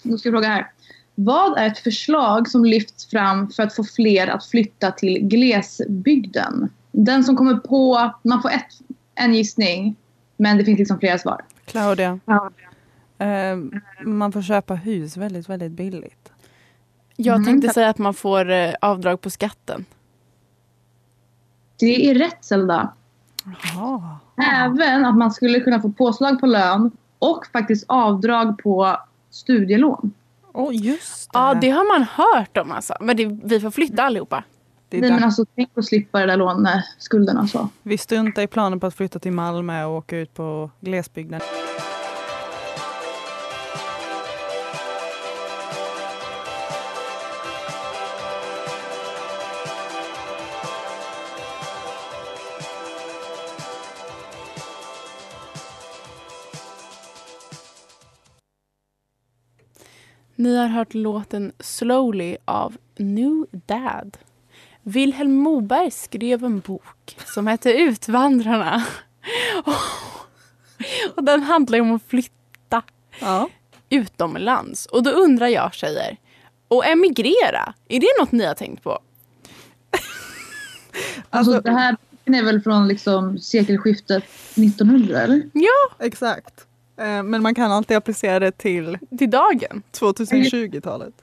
Då 0.03 0.17
ska 0.17 0.29
jag 0.29 0.33
fråga 0.33 0.47
här. 0.47 0.71
Vad 1.15 1.57
är 1.57 1.67
ett 1.67 1.79
förslag 1.79 2.49
som 2.49 2.65
lyfts 2.65 3.09
fram 3.09 3.49
för 3.49 3.63
att 3.63 3.75
få 3.75 3.83
fler 3.83 4.27
att 4.27 4.45
flytta 4.45 4.91
till 4.91 5.19
glesbygden? 5.27 6.69
Den 6.91 7.23
som 7.23 7.35
kommer 7.37 7.55
på... 7.55 8.11
Man 8.23 8.41
får 8.41 8.49
ett, 8.49 8.67
en 9.15 9.33
gissning, 9.33 9.95
men 10.37 10.57
det 10.57 10.65
finns 10.65 10.79
liksom 10.79 10.99
flera 10.99 11.17
svar. 11.17 11.45
Claudia. 11.65 12.19
Ehm, 13.17 13.71
man 14.03 14.31
får 14.31 14.41
köpa 14.41 14.73
hus 14.75 15.17
väldigt, 15.17 15.49
väldigt 15.49 15.71
billigt. 15.71 16.31
Jag 17.15 17.35
Mm. 17.35 17.45
tänkte 17.45 17.73
säga 17.73 17.89
att 17.89 17.97
man 17.97 18.13
får 18.13 18.49
eh, 18.51 18.73
avdrag 18.81 19.21
på 19.21 19.29
skatten. 19.29 19.85
Det 21.79 22.09
är 22.09 22.15
rätt, 22.15 22.45
Zelda. 22.45 22.93
Även 24.63 25.05
att 25.05 25.17
man 25.17 25.31
skulle 25.31 25.59
kunna 25.59 25.81
få 25.81 25.91
påslag 25.91 26.39
på 26.39 26.45
lön 26.45 26.91
och 27.19 27.45
faktiskt 27.53 27.85
avdrag 27.87 28.57
på 28.63 28.97
studielån. 29.29 30.13
Åh, 30.53 30.75
just 30.75 31.33
det. 31.33 31.39
Ja, 31.39 31.53
det 31.61 31.69
har 31.69 31.99
man 31.99 32.07
hört 32.11 32.57
om 32.57 32.71
alltså. 32.71 32.93
Men 33.01 33.17
det, 33.17 33.25
vi 33.43 33.59
får 33.59 33.71
flytta 33.71 34.03
allihopa. 34.03 34.43
det 34.89 34.97
är 34.97 35.01
Nej, 35.01 35.11
men 35.11 35.23
alltså, 35.23 35.45
tänk 35.55 35.69
att 35.75 35.85
slippa 35.85 36.19
det 36.19 36.25
där 36.25 36.37
låneskulderna. 36.37 37.47
Så. 37.47 37.69
Vi 37.83 37.97
struntar 37.97 38.41
i 38.41 38.47
planen 38.47 38.79
på 38.79 38.87
att 38.87 38.95
flytta 38.95 39.19
till 39.19 39.31
Malmö 39.31 39.83
och 39.83 39.97
åka 39.97 40.17
ut 40.17 40.33
på 40.33 40.69
glesbygden. 40.79 41.41
Ni 60.39 60.55
har 60.57 60.67
hört 60.67 60.93
låten 60.93 61.51
Slowly 61.59 62.37
av 62.45 62.77
New 62.97 63.45
Dad. 63.51 64.17
Vilhelm 64.83 65.35
Moberg 65.35 65.91
skrev 65.91 66.43
en 66.45 66.59
bok 66.59 67.17
som 67.25 67.47
hette 67.47 67.73
Utvandrarna. 67.73 68.85
Och 71.15 71.23
den 71.23 71.43
handlar 71.43 71.81
om 71.81 71.95
att 71.95 72.03
flytta 72.07 72.81
Ja. 73.19 73.49
utomlands. 73.89 74.85
Och 74.85 75.03
då 75.03 75.09
undrar 75.11 75.47
jag 75.47 75.73
tjejer, 75.73 76.17
och 76.67 76.85
emigrera, 76.85 77.73
är 77.87 77.99
det 77.99 78.07
något 78.19 78.31
ni 78.31 78.45
har 78.45 78.53
tänkt 78.53 78.83
på? 78.83 78.99
Alltså, 81.29 81.61
det 81.61 81.71
här 81.71 81.97
är 82.25 82.43
väl 82.43 82.61
från 82.61 82.87
liksom 82.87 83.39
sekelskiftet 83.39 84.23
1900 84.55 85.21
eller? 85.21 85.49
Ja, 85.53 86.05
Exakt. 86.05 86.65
Eh, 86.99 87.23
Men 87.23 87.41
man 87.41 87.55
kan 87.55 87.71
alltid 87.71 87.97
applicera 87.97 88.39
det 88.39 88.51
till 88.51 88.97
till 89.17 89.29
dagen. 89.29 89.83
2020-talet. 89.91 91.13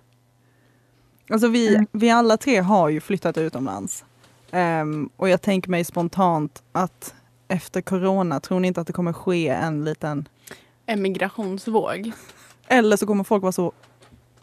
Alltså 1.30 1.48
vi, 1.48 1.86
vi 1.92 2.10
alla 2.10 2.36
tre 2.36 2.58
har 2.58 2.88
ju 2.88 3.00
flyttat 3.00 3.38
utomlands. 3.38 4.04
Ehm, 4.50 5.10
och 5.16 5.28
jag 5.28 5.42
tänker 5.42 5.70
mig 5.70 5.84
spontant 5.84 6.62
att 6.72 7.14
efter 7.48 7.80
corona, 7.80 8.40
tror 8.40 8.60
ni 8.60 8.68
inte 8.68 8.80
att 8.80 8.86
det 8.86 8.92
kommer 8.92 9.12
ske 9.12 9.48
en 9.48 9.84
liten... 9.84 10.28
Emigrationsvåg. 10.86 12.12
Eller 12.68 12.96
så 12.96 13.06
kommer 13.06 13.24
folk 13.24 13.42
vara 13.42 13.52
så 13.52 13.72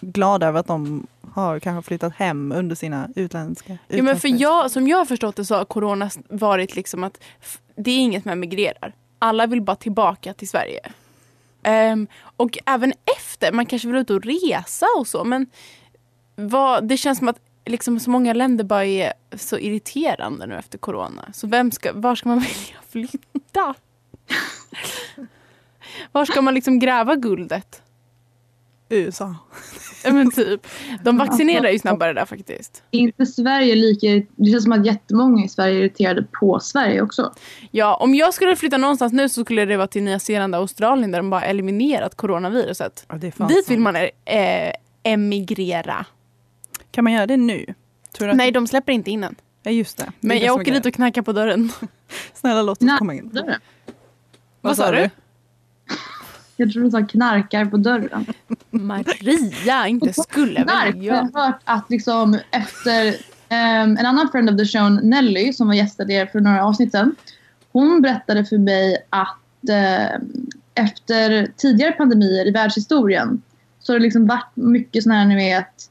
glada 0.02 0.48
över 0.48 0.60
att 0.60 0.68
de 0.68 1.08
har 1.32 1.60
kanske 1.60 1.88
flyttat 1.88 2.14
hem 2.16 2.52
under 2.52 2.76
sina 2.76 3.10
utländska... 3.16 3.78
Ja, 3.88 4.04
men 4.04 4.20
för 4.20 4.42
jag, 4.42 4.72
som 4.72 4.88
jag 4.88 4.98
har 4.98 5.06
förstått 5.06 5.36
det 5.36 5.46
så 5.46 5.56
har 5.56 5.66
corona 5.66 6.10
varit 6.30 6.76
liksom 6.76 7.04
att 7.04 7.20
det 7.76 7.92
är 7.92 8.00
inget 8.00 8.26
med 8.26 8.38
migrerar. 8.38 8.94
Alla 9.20 9.48
vill 9.48 9.62
bara 9.62 9.76
tillbaka 9.76 10.34
till 10.34 10.50
Sverige. 10.50 10.92
Um, 11.68 12.08
och 12.38 12.58
även 12.66 12.94
efter, 13.18 13.52
man 13.52 13.66
kanske 13.66 13.88
vill 13.88 13.98
ut 13.98 14.10
och 14.10 14.26
resa 14.26 14.86
och 14.98 15.08
så 15.08 15.24
men 15.24 15.48
vad, 16.36 16.88
det 16.88 16.98
känns 16.98 17.18
som 17.18 17.28
att 17.28 17.40
liksom 17.66 18.00
så 18.00 18.10
många 18.10 18.34
länder 18.34 18.64
bara 18.64 18.86
är 18.86 19.14
så 19.32 19.58
irriterande 19.58 20.46
nu 20.46 20.56
efter 20.56 20.78
corona. 20.78 21.30
Så 21.34 21.48
vem 21.48 21.72
ska, 21.72 21.94
var 21.94 22.16
ska 22.16 22.30
man 22.30 22.40
välja 22.40 22.78
flytta? 22.90 23.76
var 26.12 26.26
ska 26.26 26.42
man 26.42 26.54
liksom 26.54 26.80
gräva 26.80 27.16
guldet? 27.16 27.83
USA. 28.94 29.36
Ja, 30.06 30.14
men 30.14 30.32
typ. 30.32 30.68
De 31.04 31.18
vaccinerar 31.18 31.70
ju 31.70 31.80
snabbare 31.80 32.14
där 32.14 32.26
faktiskt. 32.26 32.84
Är 32.92 33.00
inte 33.00 33.26
Sverige 33.26 33.76
lika... 33.76 34.08
Det 34.36 34.52
känns 34.52 34.64
som 34.64 34.72
att 34.72 34.86
jättemånga 34.86 35.46
i 35.46 35.50
Sverige 35.50 35.76
är 35.76 35.80
irriterade 35.80 36.24
på 36.40 36.60
Sverige 36.60 37.02
också. 37.02 37.34
Ja, 37.72 37.96
om 37.96 38.16
jag 38.16 38.34
skulle 38.34 38.56
flytta 38.56 38.78
någonstans 38.78 39.14
nu 39.14 39.30
så 39.30 39.44
skulle 39.44 39.66
det 39.66 39.78
vara 39.78 39.88
till 39.88 40.04
Nya 40.04 40.20
Zeeland 40.20 40.56
och 40.56 40.62
Australien 40.62 41.12
där 41.12 41.20
de 41.20 41.30
bara 41.30 41.42
eliminerat 41.44 42.16
coronaviruset. 42.16 43.06
Ja, 43.10 43.16
det 43.16 43.28
är 43.28 43.32
fan 43.32 43.48
Dit 43.48 43.58
sant. 43.58 43.70
vill 43.70 43.80
man 43.80 43.96
eh, 43.96 44.74
emigrera. 45.04 46.06
Kan 46.92 47.04
man 47.04 47.14
göra 47.14 47.28
det 47.28 47.38
nu? 47.38 47.66
Tror 48.18 48.28
du 48.28 48.32
att- 48.32 48.38
Nej, 48.38 48.52
de 48.52 48.68
släpper 48.68 48.94
inte 48.94 49.12
in 49.12 49.24
än. 49.24 49.36
Ja 49.64 49.72
just 49.72 49.98
det. 49.98 50.12
Men 50.20 50.38
det 50.40 50.46
jag 50.46 50.56
åker 50.62 50.72
dit 50.72 50.86
och 50.86 50.94
knackar 50.94 51.22
på 51.22 51.32
dörren. 51.34 51.72
Snälla 52.34 52.62
låt 52.62 52.78
oss 52.78 52.82
Nej, 52.86 52.98
komma 52.98 53.14
in. 53.14 53.30
dörren. 53.30 53.60
Vad 54.62 54.78
sa 54.78 54.92
du? 54.92 55.10
Jag 56.56 56.72
tror 56.74 56.84
du 56.84 56.92
sa 56.92 57.02
knarkar 57.06 57.66
på 57.66 57.78
dörren. 57.78 58.26
Maria, 58.70 59.88
inte 59.88 60.14
skulle 60.14 60.64
väl 60.64 60.88
Jag 60.96 61.04
jag. 61.04 61.16
har 61.16 61.46
hört 61.46 61.60
att 61.64 61.90
liksom 61.90 62.40
efter 62.52 63.16
ehm, 63.50 63.98
en 63.98 64.06
annan 64.06 64.30
friend 64.32 64.50
of 64.50 64.58
the 64.58 64.66
show, 64.66 64.92
Nelly, 65.04 65.54
som 65.54 65.68
var 65.68 65.74
gästad 65.76 66.12
er 66.12 66.26
för 66.26 66.40
några 66.40 66.66
avsnitt 66.66 66.92
sedan. 66.92 67.16
Hon 67.72 68.02
berättade 68.02 68.46
för 68.46 68.58
mig 68.58 68.98
att 69.10 69.70
ehm, 69.70 70.22
efter 70.76 71.48
tidigare 71.58 71.92
pandemier 71.92 72.48
i 72.48 72.52
världshistorien 72.52 73.42
så 73.80 73.94
har 73.94 74.00
det 74.00 74.04
liksom 74.04 74.28
varit 74.28 74.52
mycket 74.56 75.04
sådana 75.04 75.20
här 75.20 75.28
ni 75.28 75.36
vet 75.36 75.90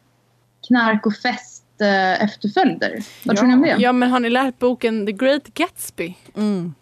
knark 0.69 1.07
och 1.07 1.15
fest 1.15 1.65
eh, 1.81 2.23
efterföljder. 2.25 2.99
Vad 3.25 3.37
tror 3.37 3.49
ni 3.49 3.55
om 3.55 3.63
det? 3.63 3.77
Ja, 3.79 3.93
men 3.93 4.11
har 4.11 4.21
ni 4.21 4.31
lärt 4.31 4.59
boken 4.59 5.07
The 5.07 5.13
Great 5.13 5.55
Gatsby? 5.55 6.17
Mm, 6.37 6.75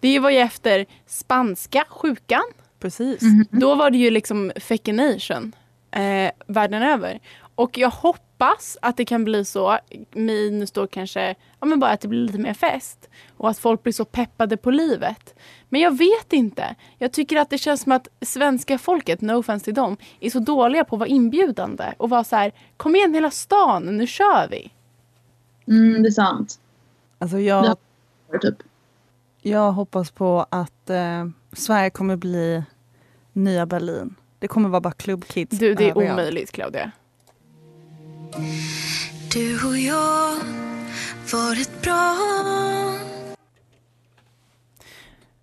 Det 0.00 0.18
var 0.18 0.30
ju 0.30 0.38
efter 0.38 0.86
spanska 1.06 1.84
sjukan. 1.88 2.42
Precis. 2.86 3.22
Då 3.50 3.74
var 3.74 3.90
det 3.90 3.98
ju 3.98 4.10
liksom 4.10 4.52
fecination 4.56 5.52
eh, 5.90 6.30
världen 6.46 6.82
över. 6.82 7.20
Och 7.54 7.78
jag 7.78 7.90
hoppas 7.90 8.78
att 8.82 8.96
det 8.96 9.04
kan 9.04 9.24
bli 9.24 9.44
så, 9.44 9.78
minus 10.12 10.70
då 10.70 10.86
kanske, 10.86 11.34
ja 11.60 11.66
men 11.66 11.80
bara 11.80 11.90
att 11.90 12.00
det 12.00 12.08
blir 12.08 12.20
lite 12.20 12.38
mer 12.38 12.54
fest. 12.54 13.08
Och 13.36 13.50
att 13.50 13.58
folk 13.58 13.82
blir 13.82 13.92
så 13.92 14.04
peppade 14.04 14.56
på 14.56 14.70
livet. 14.70 15.34
Men 15.68 15.80
jag 15.80 15.98
vet 15.98 16.32
inte. 16.32 16.74
Jag 16.98 17.12
tycker 17.12 17.36
att 17.36 17.50
det 17.50 17.58
känns 17.58 17.80
som 17.82 17.92
att 17.92 18.08
svenska 18.20 18.78
folket, 18.78 19.20
no 19.20 19.32
offense 19.32 19.64
till 19.64 19.74
dem, 19.74 19.96
är 20.20 20.30
så 20.30 20.38
dåliga 20.38 20.84
på 20.84 20.96
att 20.96 21.00
vara 21.00 21.08
inbjudande. 21.08 21.84
Och 21.96 22.10
vara 22.10 22.24
så 22.24 22.36
här, 22.36 22.52
kom 22.76 22.96
igen 22.96 23.14
hela 23.14 23.30
stan, 23.30 23.96
nu 23.96 24.06
kör 24.06 24.48
vi. 24.50 24.72
Mm, 25.68 26.02
det 26.02 26.08
är 26.08 26.10
sant. 26.10 26.60
Alltså 27.18 27.38
jag, 27.38 27.64
Ja. 27.64 27.76
Typ. 28.40 28.54
jag 29.42 29.72
hoppas 29.72 30.10
på 30.10 30.46
att 30.50 30.90
eh, 30.90 31.26
Sverige 31.52 31.90
kommer 31.90 32.16
bli 32.16 32.62
nya 33.36 33.66
Berlin. 33.66 34.14
Det 34.38 34.48
kommer 34.48 34.68
vara 34.68 34.80
bara 34.80 34.92
klubbkids 34.92 35.58
Du, 35.58 35.74
det 35.74 35.84
är 35.84 35.90
överallt. 35.90 36.10
omöjligt 36.12 36.52
Claudia. 36.52 36.90
Du 39.32 39.66
och 39.68 39.78
jag 39.78 40.36
var 41.32 41.60
ett 41.60 41.82
bra 41.82 42.16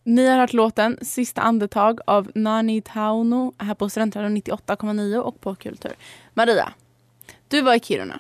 Ni 0.04 0.28
har 0.28 0.38
hört 0.40 0.54
låten 0.54 0.98
Sista 1.02 1.42
andetag 1.42 2.00
av 2.08 2.32
Nani 2.36 2.82
Tauno 2.82 3.54
här 3.58 3.74
på 3.76 3.90
Studentradion 3.90 4.38
98,9 4.38 5.18
och 5.18 5.42
på 5.42 5.56
Kultur. 5.56 5.94
Maria, 6.34 6.74
du 7.48 7.62
var 7.62 7.76
i 7.76 7.80
Kiruna. 7.80 8.20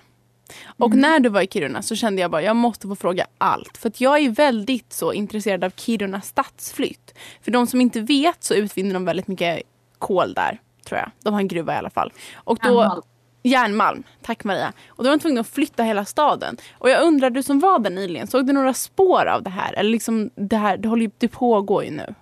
Och 0.77 0.95
när 0.95 1.19
du 1.19 1.29
var 1.29 1.41
i 1.41 1.47
Kiruna 1.47 1.81
så 1.81 1.95
kände 1.95 2.21
jag 2.21 2.31
bara 2.31 2.41
jag 2.41 2.55
måste 2.55 2.87
få 2.87 2.95
fråga 2.95 3.25
allt. 3.37 3.77
För 3.77 3.89
att 3.89 4.01
jag 4.01 4.19
är 4.19 4.29
väldigt 4.29 4.93
så 4.93 5.13
intresserad 5.13 5.63
av 5.63 5.69
Kiruna 5.69 6.21
stadsflytt. 6.21 7.13
För 7.41 7.51
de 7.51 7.67
som 7.67 7.81
inte 7.81 8.01
vet 8.01 8.43
så 8.43 8.53
utvinner 8.53 8.93
de 8.93 9.05
väldigt 9.05 9.27
mycket 9.27 9.61
kol 9.99 10.33
där, 10.33 10.59
tror 10.85 10.99
jag. 10.99 11.11
De 11.23 11.33
har 11.33 11.41
en 11.41 11.47
gruva 11.47 11.73
i 11.73 11.77
alla 11.77 11.89
fall. 11.89 12.11
Och 12.35 12.57
då, 12.63 12.69
Järnmalm. 12.69 13.01
Järnmalm. 13.43 14.03
Tack 14.21 14.43
Maria. 14.43 14.73
Och 14.87 15.03
då 15.03 15.09
var 15.09 15.17
de 15.17 15.21
tvungna 15.21 15.41
att 15.41 15.47
flytta 15.47 15.83
hela 15.83 16.05
staden. 16.05 16.57
Och 16.77 16.89
jag 16.89 17.03
undrar, 17.03 17.29
du 17.29 17.43
som 17.43 17.59
var 17.59 17.79
där 17.79 17.89
nyligen, 17.89 18.27
såg 18.27 18.47
du 18.47 18.53
några 18.53 18.73
spår 18.73 19.25
av 19.25 19.43
det 19.43 19.49
här? 19.49 19.73
Eller 19.73 19.89
liksom 19.89 20.29
det 20.35 20.57
här, 20.57 20.77
det 20.77 20.87
håller 20.89 21.03
ju, 21.03 21.11
det 21.17 21.27
pågår 21.27 21.83
ju 21.83 21.91
nu. 21.91 22.15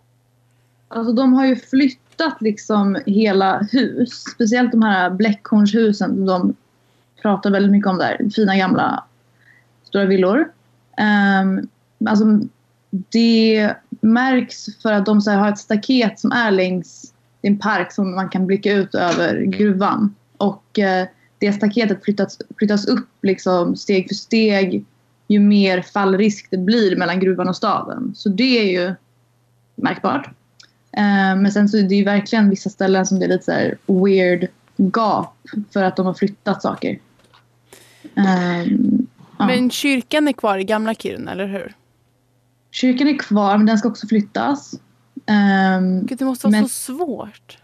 Alltså 0.87 1.13
de 1.13 1.33
har 1.33 1.45
ju 1.45 1.55
flyttat 1.55 2.41
liksom 2.41 2.97
hela 3.05 3.67
hus. 3.71 4.23
Speciellt 4.33 4.71
de 4.71 4.81
här 4.81 5.09
bläckhornshusen 5.09 6.25
de 6.25 6.55
pratar 7.21 7.51
väldigt 7.51 7.71
mycket 7.71 7.89
om 7.89 7.97
där. 7.97 8.29
Fina 8.35 8.57
gamla 8.57 9.03
stora 9.83 10.05
villor. 10.05 10.51
Um, 11.41 11.67
alltså 12.09 12.25
det 12.89 13.75
märks 14.01 14.81
för 14.81 14.93
att 14.93 15.05
de 15.05 15.21
här, 15.27 15.37
har 15.37 15.49
ett 15.49 15.57
staket 15.57 16.19
som 16.19 16.31
är 16.31 16.51
längs 16.51 17.13
det 17.41 17.47
är 17.47 17.51
en 17.51 17.59
park 17.59 17.91
som 17.91 18.15
man 18.15 18.29
kan 18.29 18.47
blicka 18.47 18.73
ut 18.73 18.95
över 18.95 19.41
gruvan. 19.41 20.15
Och 20.37 20.79
eh, 20.79 21.07
det 21.39 21.53
staketet 21.53 22.03
flyttas, 22.03 22.37
flyttas 22.57 22.87
upp 22.87 23.09
liksom 23.21 23.75
steg 23.75 24.07
för 24.07 24.15
steg 24.15 24.85
ju 25.27 25.39
mer 25.39 25.81
fallrisk 25.81 26.47
det 26.51 26.57
blir 26.57 26.95
mellan 26.95 27.19
gruvan 27.19 27.49
och 27.49 27.55
staden. 27.55 28.13
Så 28.15 28.29
det 28.29 28.59
är 28.59 28.71
ju 28.71 28.95
märkbart. 29.75 30.25
Eh, 30.97 31.35
men 31.35 31.51
sen 31.51 31.69
så 31.69 31.77
är 31.77 31.83
det 31.83 31.95
ju 31.95 32.03
verkligen 32.03 32.49
vissa 32.49 32.69
ställen 32.69 33.05
som 33.05 33.19
det 33.19 33.25
är 33.25 33.29
lite 33.29 33.45
så 33.45 33.51
här 33.51 33.77
weird 33.85 34.47
gap 34.77 35.35
för 35.73 35.83
att 35.83 35.95
de 35.95 36.05
har 36.05 36.13
flyttat 36.13 36.61
saker. 36.61 36.99
Ehm, 38.15 39.07
ja. 39.39 39.45
Men 39.47 39.71
kyrkan 39.71 40.27
är 40.27 40.33
kvar 40.33 40.57
i 40.57 40.63
gamla 40.63 40.93
Kiruna, 40.95 41.31
eller 41.31 41.47
hur? 41.47 41.75
Kyrkan 42.71 43.07
är 43.07 43.17
kvar 43.17 43.57
men 43.57 43.65
den 43.65 43.77
ska 43.77 43.87
också 43.89 44.07
flyttas. 44.07 44.73
Ehm, 45.25 46.05
Gud, 46.05 46.17
det 46.17 46.25
måste 46.25 46.47
vara 46.47 46.51
Men- 46.51 46.63
så 46.69 46.93
svårt. 46.93 47.57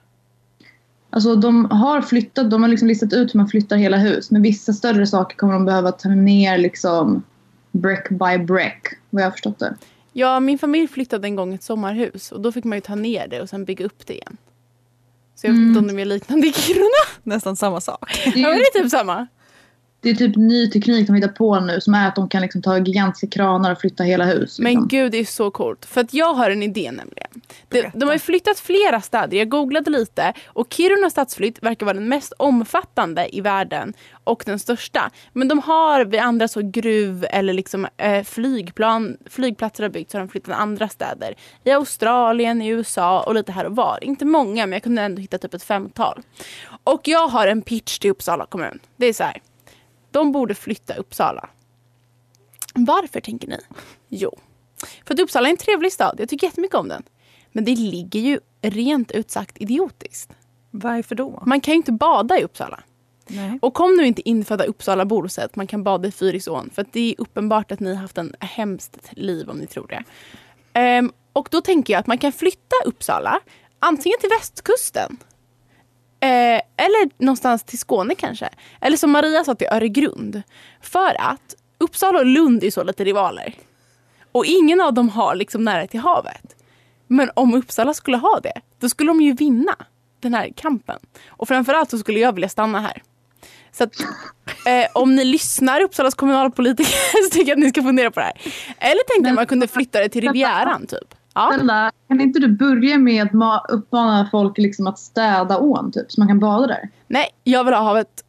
Alltså 1.10 1.36
de 1.36 1.66
har 1.72 2.02
flyttat, 2.02 2.52
de 2.52 2.62
har 2.62 2.70
liksom 2.70 2.88
listat 2.88 3.14
ut 3.14 3.34
hur 3.34 3.38
man 3.38 3.48
flyttar 3.48 3.78
hela 3.78 3.98
hus. 3.98 4.32
Men 4.32 4.42
vissa 4.42 4.74
större 4.74 5.08
saker 5.08 5.38
kommer 5.38 5.54
de 5.54 5.66
behöva 5.66 5.92
ta 5.92 6.10
ner 6.10 6.58
liksom 6.58 7.24
brick 7.72 8.10
by 8.10 8.38
brick. 8.46 8.82
Vad 9.10 9.22
jag 9.22 9.28
har 9.28 9.32
förstått 9.32 9.60
det. 9.60 9.76
Ja, 10.14 10.40
min 10.40 10.58
familj 10.60 10.88
flyttade 10.88 11.28
en 11.28 11.36
gång 11.36 11.54
ett 11.54 11.64
sommarhus 11.64 12.32
och 12.32 12.42
då 12.42 12.52
fick 12.52 12.64
man 12.64 12.78
ju 12.78 12.82
ta 12.82 12.96
ner 12.96 13.28
det 13.28 13.42
och 13.42 13.50
sen 13.50 13.66
bygga 13.66 13.86
upp 13.86 14.06
det 14.08 14.14
igen. 14.14 14.38
Så 15.36 15.48
jag 15.48 15.52
vet 15.54 15.60
inte 15.62 15.80
om 15.80 15.88
de 15.88 16.00
är 16.00 16.06
liknande 16.06 16.48
i 16.48 16.54
Kiruna. 16.54 16.88
Nästan 17.24 17.56
samma 17.56 17.82
sak. 17.82 18.22
Det 18.34 18.40
Ja, 18.40 18.48
men 18.50 18.58
är, 18.58 18.74
det 18.74 18.80
är 18.80 18.84
typ 18.84 18.92
samma. 18.92 19.28
Det 20.02 20.10
är 20.10 20.16
typ 20.16 20.36
ny 20.36 20.70
teknik 20.70 21.08
de 21.08 21.16
hittar 21.16 21.28
på 21.28 21.60
nu 21.60 21.82
som 21.82 21.94
är 21.94 22.08
att 22.08 22.16
de 22.16 22.30
kan 22.30 22.42
liksom 22.42 22.62
ta 22.62 22.78
gigantiska 22.78 23.28
kranar 23.28 23.72
och 23.72 23.82
flytta 23.82 24.04
hela 24.04 24.26
hus. 24.26 24.60
Men 24.60 24.72
Liksom. 24.72 24.88
gud, 24.88 25.12
det 25.12 25.18
är 25.18 25.26
så 25.26 25.52
coolt. 25.52 25.86
För 25.86 26.02
att 26.02 26.14
jag 26.14 26.34
har 26.34 26.50
en 26.50 26.64
idé 26.64 26.92
nämligen. 26.92 27.42
De, 27.70 27.92
de 27.94 28.06
har 28.06 28.14
ju 28.14 28.20
flyttat 28.20 28.60
flera 28.60 29.02
städer. 29.02 29.38
Jag 29.38 29.50
googlade 29.50 29.90
lite 29.90 30.34
och 30.48 30.74
Kiruna 30.74 31.10
stadsflytt 31.10 31.64
verkar 31.64 31.86
vara 31.86 31.94
den 31.94 32.10
mest 32.10 32.34
omfattande 32.38 33.36
i 33.36 33.42
världen 33.42 33.94
och 34.24 34.44
den 34.46 34.60
största. 34.60 35.12
Men 35.34 35.48
de 35.48 35.60
har 35.60 36.06
vid 36.06 36.20
andra 36.20 36.48
så 36.48 36.62
gruv 36.62 37.26
eller 37.30 37.54
liksom 37.54 37.88
eh, 37.98 38.24
flygplan, 38.24 39.18
flygplatser 39.26 39.84
har 39.84 39.90
byggts 39.90 40.12
så 40.12 40.18
har 40.18 40.26
de 40.26 40.30
flyttat 40.32 40.56
andra 40.56 40.90
städer. 40.90 41.36
I 41.64 41.72
Australien, 41.72 42.62
i 42.62 42.68
USA 42.68 43.22
och 43.22 43.36
lite 43.36 43.52
här 43.52 43.66
och 43.66 43.76
var. 43.76 44.00
Inte 44.02 44.26
många 44.26 44.66
men 44.66 44.74
jag 44.74 44.84
kunde 44.84 45.02
ändå 45.02 45.22
hitta 45.22 45.38
typ 45.38 45.54
ett 45.54 45.64
femtal. 45.64 46.22
Och 46.84 47.02
jag 47.04 47.28
har 47.28 47.48
en 47.48 47.62
pitch 47.62 48.00
till 48.00 48.12
Uppsala 48.12 48.46
kommun. 48.46 48.80
Det 48.98 49.06
är 49.06 49.14
så 49.14 49.24
här. 49.24 49.42
De 50.12 50.32
borde 50.32 50.56
flytta 50.56 50.94
Uppsala. 50.94 51.50
Varför 52.74 53.22
tänker 53.22 53.48
ni? 53.48 53.60
Jo, 54.10 54.40
för 55.06 55.14
att 55.14 55.20
Uppsala 55.20 55.48
är 55.48 55.52
en 55.52 55.58
trevlig 55.58 55.92
stad. 55.92 56.16
Jag 56.20 56.30
tycker 56.30 56.48
jättemycket 56.48 56.76
om 56.76 56.88
den. 56.88 57.04
Men 57.52 57.66
det 57.66 57.76
ligger 57.76 58.20
ju 58.20 58.40
rent 58.62 59.12
ut 59.12 59.32
sagt 59.32 59.62
idiotiskt. 59.62 60.32
Varför 60.72 61.16
då? 61.16 61.44
Man 61.46 61.62
kan 61.62 61.72
ju 61.72 61.76
inte 61.76 61.92
bada 61.92 62.40
i 62.40 62.44
Uppsala. 62.44 62.84
Nej. 63.28 63.60
Och 63.62 63.74
kom 63.74 63.96
nu 63.96 64.06
inte 64.06 64.30
infödda 64.30 64.64
Uppsalabor 64.64 65.24
och 65.24 65.32
säg 65.32 65.46
att 65.46 65.56
man 65.56 65.68
kan 65.68 65.84
bada 65.84 66.08
i 66.08 66.12
Fyrisån. 66.12 66.70
För 66.70 66.82
att 66.82 66.94
det 66.94 67.12
är 67.12 67.16
uppenbart 67.18 67.72
att 67.72 67.80
ni 67.80 67.94
har 67.94 68.02
haft 68.02 68.18
en 68.18 68.36
hemskt 68.40 68.98
liv 69.12 69.50
om 69.50 69.58
ni 69.58 69.68
tror 69.68 69.88
det. 69.88 70.04
Ehm, 70.74 71.12
och 71.34 71.48
då 71.52 71.62
tänker 71.62 71.94
jag 71.94 72.00
att 72.00 72.08
man 72.08 72.18
kan 72.18 72.32
flytta 72.32 72.76
Uppsala 72.86 73.40
antingen 73.80 74.20
till 74.20 74.30
västkusten. 74.30 75.18
Eh, 76.20 76.62
eller 76.86 77.24
någonstans 77.24 77.64
till 77.64 77.80
Skåne 77.80 78.16
kanske. 78.16 78.50
Eller 78.82 78.98
som 78.98 79.12
Maria 79.12 79.44
sa 79.44 79.56
till 79.56 79.68
Öregrund. 79.68 80.42
För 80.82 81.22
att 81.22 81.56
Uppsala 81.78 82.20
och 82.20 82.26
Lund 82.26 82.64
är 82.64 82.72
så 82.72 82.84
lite 82.84 83.04
rivaler. 83.04 83.56
Och 84.32 84.46
ingen 84.46 84.82
av 84.82 84.94
dem 84.94 85.10
har 85.10 85.36
liksom 85.36 85.64
nära 85.64 85.88
till 85.88 86.00
havet. 86.00 86.56
Men 87.08 87.30
om 87.34 87.54
Uppsala 87.54 87.94
skulle 87.94 88.18
ha 88.18 88.40
det, 88.40 88.62
då 88.80 88.90
skulle 88.90 89.10
de 89.10 89.22
ju 89.22 89.34
vinna 89.34 89.76
den 90.20 90.34
här 90.34 90.52
kampen. 90.56 91.00
Och 91.28 91.48
framförallt 91.48 91.90
så 91.90 91.98
skulle 91.98 92.20
jag 92.20 92.34
vilja 92.34 92.50
stanna 92.50 92.82
här. 92.82 93.04
Så 93.72 93.84
att, 93.84 93.94
eh, 94.66 94.88
om 94.94 95.16
ni 95.16 95.26
lyssnar 95.26 95.82
Uppsalas 95.82 96.16
kommunalpolitiker 96.16 97.24
så 97.24 97.30
tycker 97.30 97.52
jag 97.52 97.58
att 97.58 97.64
ni 97.64 97.70
ska 97.70 97.84
fundera 97.84 98.12
på 98.12 98.20
det 98.20 98.26
här. 98.26 98.42
Eller 98.78 99.04
tänkte 99.14 99.30
att 99.30 99.36
man 99.36 99.48
kunde 99.48 99.68
flytta 99.68 100.00
det 100.00 100.10
till 100.10 100.22
Rivieran 100.22 100.88
typ. 100.88 101.16
Ja. 101.38 101.52
Snälla, 101.56 101.92
kan 102.08 102.22
inte 102.22 102.40
du 102.40 102.48
börja 102.48 102.98
med 102.98 103.24
att 103.24 103.32
ma- 103.32 103.68
uppmana 103.70 104.28
folk 104.32 104.58
liksom 104.58 104.88
att 104.88 105.00
städa 105.00 105.58
ån 105.58 105.92
typ 105.92 106.12
så 106.12 106.22
man 106.22 106.28
kan 106.28 106.40
bada 106.40 106.68
där? 106.68 106.90
Nej, 107.08 107.30
jag 107.44 107.64
vill 107.64 107.74
ha 107.74 107.82
havet. 107.82 108.24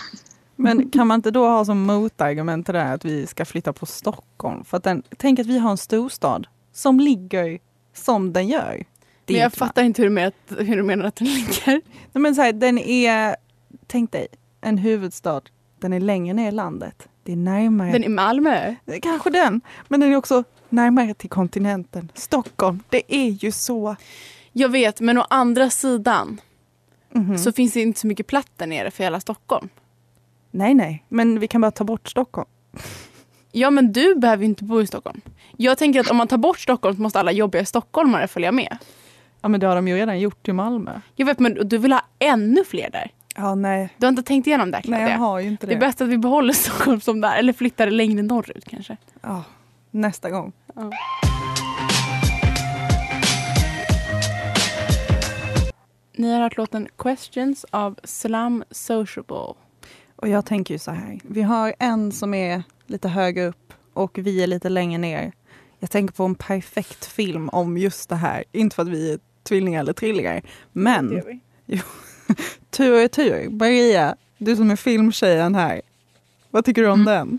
Men 0.56 0.90
kan 0.90 1.06
man 1.06 1.14
inte 1.14 1.30
då 1.30 1.46
ha 1.46 1.64
som 1.64 1.82
motargument 1.82 2.66
till 2.66 2.74
det 2.74 2.80
här 2.80 2.94
att 2.94 3.04
vi 3.04 3.26
ska 3.26 3.44
flytta 3.44 3.72
på 3.72 3.86
Stockholm? 3.86 4.64
För 4.64 4.76
att 4.76 4.84
den, 4.84 5.02
tänk 5.16 5.38
att 5.38 5.46
vi 5.46 5.58
har 5.58 5.70
en 5.70 5.76
storstad 5.76 6.46
som 6.72 7.00
ligger 7.00 7.58
som 7.94 8.32
den 8.32 8.48
gör. 8.48 8.84
Det 9.24 9.32
Men 9.32 9.40
jag 9.40 9.46
inte 9.46 9.58
fattar 9.58 9.82
inte 9.82 10.02
hur 10.02 10.08
du, 10.08 10.14
menar 10.14 10.28
att, 10.28 10.58
hur 10.58 10.76
du 10.76 10.82
menar 10.82 11.04
att 11.04 11.16
den 11.16 11.28
ligger. 11.28 11.66
Nej, 12.12 12.22
men 12.22 12.34
så 12.34 12.42
här, 12.42 12.52
den 12.52 12.78
är, 12.78 13.36
tänk 13.86 14.12
dig, 14.12 14.26
en 14.60 14.78
huvudstad. 14.78 15.40
Den 15.80 15.92
är 15.92 16.00
längre 16.00 16.34
ner 16.34 16.48
i 16.48 16.52
landet. 16.52 17.08
Det 17.22 17.32
är 17.32 17.36
närmare. 17.36 17.92
Den 17.92 18.04
är 18.04 18.08
Malmö. 18.08 18.74
Kanske 19.02 19.30
den. 19.30 19.60
Men 19.88 20.00
den 20.00 20.12
är 20.12 20.16
också 20.16 20.44
närmare 20.72 21.14
till 21.14 21.30
kontinenten. 21.30 22.12
Stockholm. 22.14 22.82
Det 22.88 23.14
är 23.14 23.28
ju 23.30 23.52
så. 23.52 23.96
Jag 24.52 24.68
vet, 24.68 25.00
men 25.00 25.18
å 25.18 25.26
andra 25.30 25.70
sidan 25.70 26.40
Mhm. 27.12 27.38
så 27.38 27.52
finns 27.52 27.72
det 27.72 27.80
inte 27.80 28.00
så 28.00 28.06
mycket 28.06 28.26
plats 28.26 28.50
där 28.56 28.66
nere 28.66 28.90
för 28.90 29.04
hela 29.04 29.20
Stockholm. 29.20 29.68
Nej, 30.50 30.74
nej. 30.74 31.04
Men 31.08 31.38
vi 31.40 31.48
kan 31.48 31.60
bara 31.60 31.70
ta 31.70 31.84
bort 31.84 32.08
Stockholm. 32.08 32.48
Ja, 33.52 33.70
men 33.70 33.92
du 33.92 34.14
behöver 34.14 34.42
ju 34.44 34.48
inte 34.48 34.64
bo 34.64 34.80
i 34.80 34.86
Stockholm. 34.86 35.20
Jag 35.56 35.78
tänker 35.78 36.00
att 36.00 36.10
om 36.10 36.16
man 36.16 36.28
tar 36.28 36.36
bort 36.38 36.60
Stockholm 36.60 36.96
så 36.96 37.02
måste 37.02 37.20
alla 37.20 37.32
jobbiga 37.32 37.64
stockholmare 37.64 38.28
följa 38.28 38.52
med. 38.52 38.76
Ja, 39.40 39.48
men 39.48 39.60
det 39.60 39.66
har 39.66 39.76
de 39.76 39.88
ju 39.88 39.94
redan 39.96 40.20
gjort 40.20 40.48
i 40.48 40.52
Malmö. 40.52 41.00
Jag 41.16 41.26
vet, 41.26 41.38
men 41.38 41.68
du 41.68 41.78
vill 41.78 41.92
ha 41.92 42.02
ännu 42.18 42.64
fler 42.64 42.90
där. 42.90 43.10
Ja, 43.36 43.54
nej. 43.54 43.88
Du 43.98 44.06
har 44.06 44.08
inte 44.08 44.22
tänkt 44.22 44.46
igenom 44.46 44.70
det, 44.70 44.80
Nej, 44.84 45.10
jag 45.10 45.18
har 45.18 45.38
ju 45.40 45.48
inte 45.48 45.66
Det 45.66 45.70
det. 45.72 45.76
är 45.76 45.80
bäst 45.80 46.00
att 46.00 46.08
vi 46.08 46.18
behåller 46.18 46.52
Stockholm 46.64 47.00
som 47.00 47.20
där, 47.20 47.36
eller 47.38 47.52
flyttar 47.52 47.86
det 47.86 47.92
längre 47.92 48.22
norrut 48.22 48.64
kanske. 48.68 48.96
Ja, 49.20 49.42
nästa 49.90 50.30
gång. 50.30 50.52
Ni 56.16 56.32
har 56.32 56.40
hört 56.40 56.56
låten 56.56 56.88
Questions 56.98 57.66
av 57.70 57.98
Slam 58.04 58.64
Sociable. 58.70 59.54
Och 60.16 60.28
jag 60.28 60.46
tänker 60.46 60.74
ju 60.74 60.78
så 60.78 60.90
här. 60.90 61.20
Vi 61.24 61.42
har 61.42 61.74
en 61.78 62.12
som 62.12 62.34
är 62.34 62.62
lite 62.86 63.08
högre 63.08 63.46
upp 63.46 63.72
och 63.92 64.18
vi 64.18 64.42
är 64.42 64.46
lite 64.46 64.68
längre 64.68 64.98
ner. 64.98 65.32
Jag 65.78 65.90
tänker 65.90 66.14
på 66.14 66.24
en 66.24 66.34
perfekt 66.34 67.04
film 67.06 67.48
om 67.48 67.78
just 67.78 68.08
det 68.08 68.16
här. 68.16 68.44
Inte 68.52 68.76
för 68.76 68.82
att 68.82 68.88
vi 68.88 69.12
är 69.12 69.18
tvillingar 69.42 69.80
eller 69.80 69.92
trillingar. 69.92 70.42
Men 70.72 71.22
Jo. 71.66 71.78
tur 72.70 72.94
är 72.94 73.08
tur. 73.08 73.48
Maria, 73.50 74.16
du 74.38 74.56
som 74.56 74.70
är 74.70 74.76
filmtjejen 74.76 75.54
här. 75.54 75.82
Vad 76.50 76.64
tycker 76.64 76.82
du 76.82 76.88
om 76.88 77.04
den? 77.04 77.38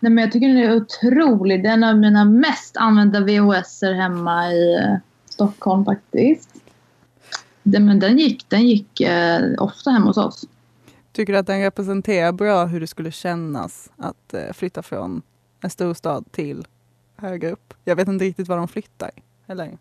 Nej, 0.00 0.12
men 0.12 0.24
jag 0.24 0.32
tycker 0.32 0.48
den 0.48 0.56
är 0.56 0.76
otrolig. 0.76 1.62
Det 1.62 1.68
är 1.68 1.72
en 1.72 1.84
av 1.84 1.98
mina 1.98 2.24
mest 2.24 2.76
använda 2.76 3.20
VHS-er 3.20 3.92
hemma 3.92 4.52
i 4.52 4.74
eh, 4.74 4.96
Stockholm 5.30 5.84
faktiskt. 5.84 6.50
Den, 7.62 7.86
men 7.86 8.00
den 8.00 8.18
gick, 8.18 8.48
den 8.48 8.66
gick 8.66 9.00
eh, 9.00 9.42
ofta 9.58 9.90
hemma 9.90 10.06
hos 10.06 10.16
oss. 10.16 10.44
Tycker 11.12 11.32
du 11.32 11.38
att 11.38 11.46
den 11.46 11.60
representerar 11.60 12.32
bra 12.32 12.64
hur 12.64 12.80
det 12.80 12.86
skulle 12.86 13.12
kännas 13.12 13.90
att 13.96 14.34
eh, 14.34 14.52
flytta 14.52 14.82
från 14.82 15.22
en 15.60 15.70
storstad 15.70 16.24
till 16.32 16.66
högre 17.16 17.50
upp? 17.50 17.74
Jag 17.84 17.96
vet 17.96 18.08
inte 18.08 18.24
riktigt 18.24 18.48
var 18.48 18.56
de 18.56 18.68
flyttar. 18.68 19.10
Eller? 19.46 19.66
Nej, 19.66 19.78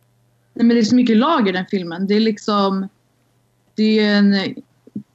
men 0.53 0.69
det 0.69 0.80
är 0.80 0.84
så 0.84 0.95
mycket 0.95 1.17
lag 1.17 1.49
i 1.49 1.51
den 1.51 1.65
filmen. 1.65 2.08
Det 2.08 2.13
är 2.13 2.19
liksom... 2.19 2.88
Det 3.75 3.99
är 3.99 4.17
en 4.17 4.56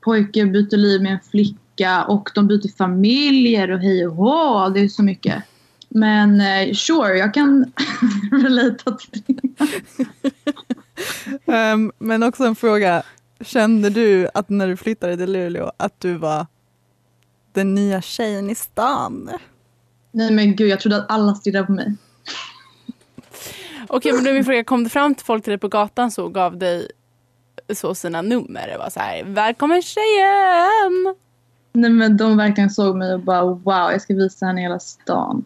pojke 0.00 0.46
byter 0.46 0.76
liv 0.76 1.02
med 1.02 1.12
en 1.12 1.20
flicka 1.30 1.62
och 2.08 2.30
de 2.35 2.46
byter 2.46 2.76
familjer 2.76 3.70
och 3.70 3.78
hej 3.78 4.06
och 4.06 4.14
hå. 4.14 4.68
Det 4.68 4.80
är 4.80 4.88
så 4.88 5.02
mycket. 5.02 5.44
Men 5.88 6.40
eh, 6.40 6.74
sure, 6.74 7.18
jag 7.18 7.35
kan 7.35 7.72
relata 8.32 8.92
till 8.92 9.22
det. 9.26 9.66
Ehm, 11.52 11.92
men 11.98 12.22
också 12.22 12.44
en 12.44 12.56
fråga. 12.56 13.02
Kände 13.40 13.90
du 13.90 14.28
att 14.35 14.48
när 14.48 14.68
du 14.68 14.76
flyttade 14.76 15.16
till 15.16 15.32
Luleå 15.32 15.72
att 15.76 16.00
du 16.00 16.14
var 16.14 16.46
den 17.52 17.74
nya 17.74 18.02
tjejen 18.02 18.50
i 18.50 18.54
stan? 18.54 19.30
Nej 20.11 20.30
men 20.30 20.56
gud, 20.56 20.68
jag 20.68 20.80
trodde 20.80 20.96
att 20.96 21.11
alla 21.11 21.35
stirrade 21.35 21.66
på 21.66 21.72
mig. 21.72 21.96
Okej, 23.88 24.12
men 24.12 24.24
då 24.24 24.30
är 24.30 24.35
min 24.35 24.44
fråga, 24.44 24.64
kom 24.64 24.85
det 24.85 24.90
fram 24.90 25.14
till 25.14 25.26
folk 25.26 25.44
till 25.44 25.50
dig 25.50 25.58
på 25.58 25.68
gatan 25.68 26.11
så 26.11 26.24
och 26.24 26.35
gav 26.35 26.58
dig 26.58 26.90
så 27.74 27.94
sina 27.94 28.22
nummer? 28.22 28.68
Det 28.68 28.78
var 28.78 28.90
så 28.90 29.00
här, 29.00 29.24
välkommen 29.24 29.82
tjejen! 29.82 31.14
Nej 31.72 31.90
men 31.90 32.16
de 32.16 32.37
verkligen 32.37 32.70
såg 32.70 32.96
mig 32.96 33.14
och 33.14 33.20
bara 33.20 33.44
wow, 33.44 33.90
jag 33.92 34.02
ska 34.02 34.14
visa 34.14 34.46
henne 34.46 34.61
hela 34.61 34.78
stan. 34.78 35.44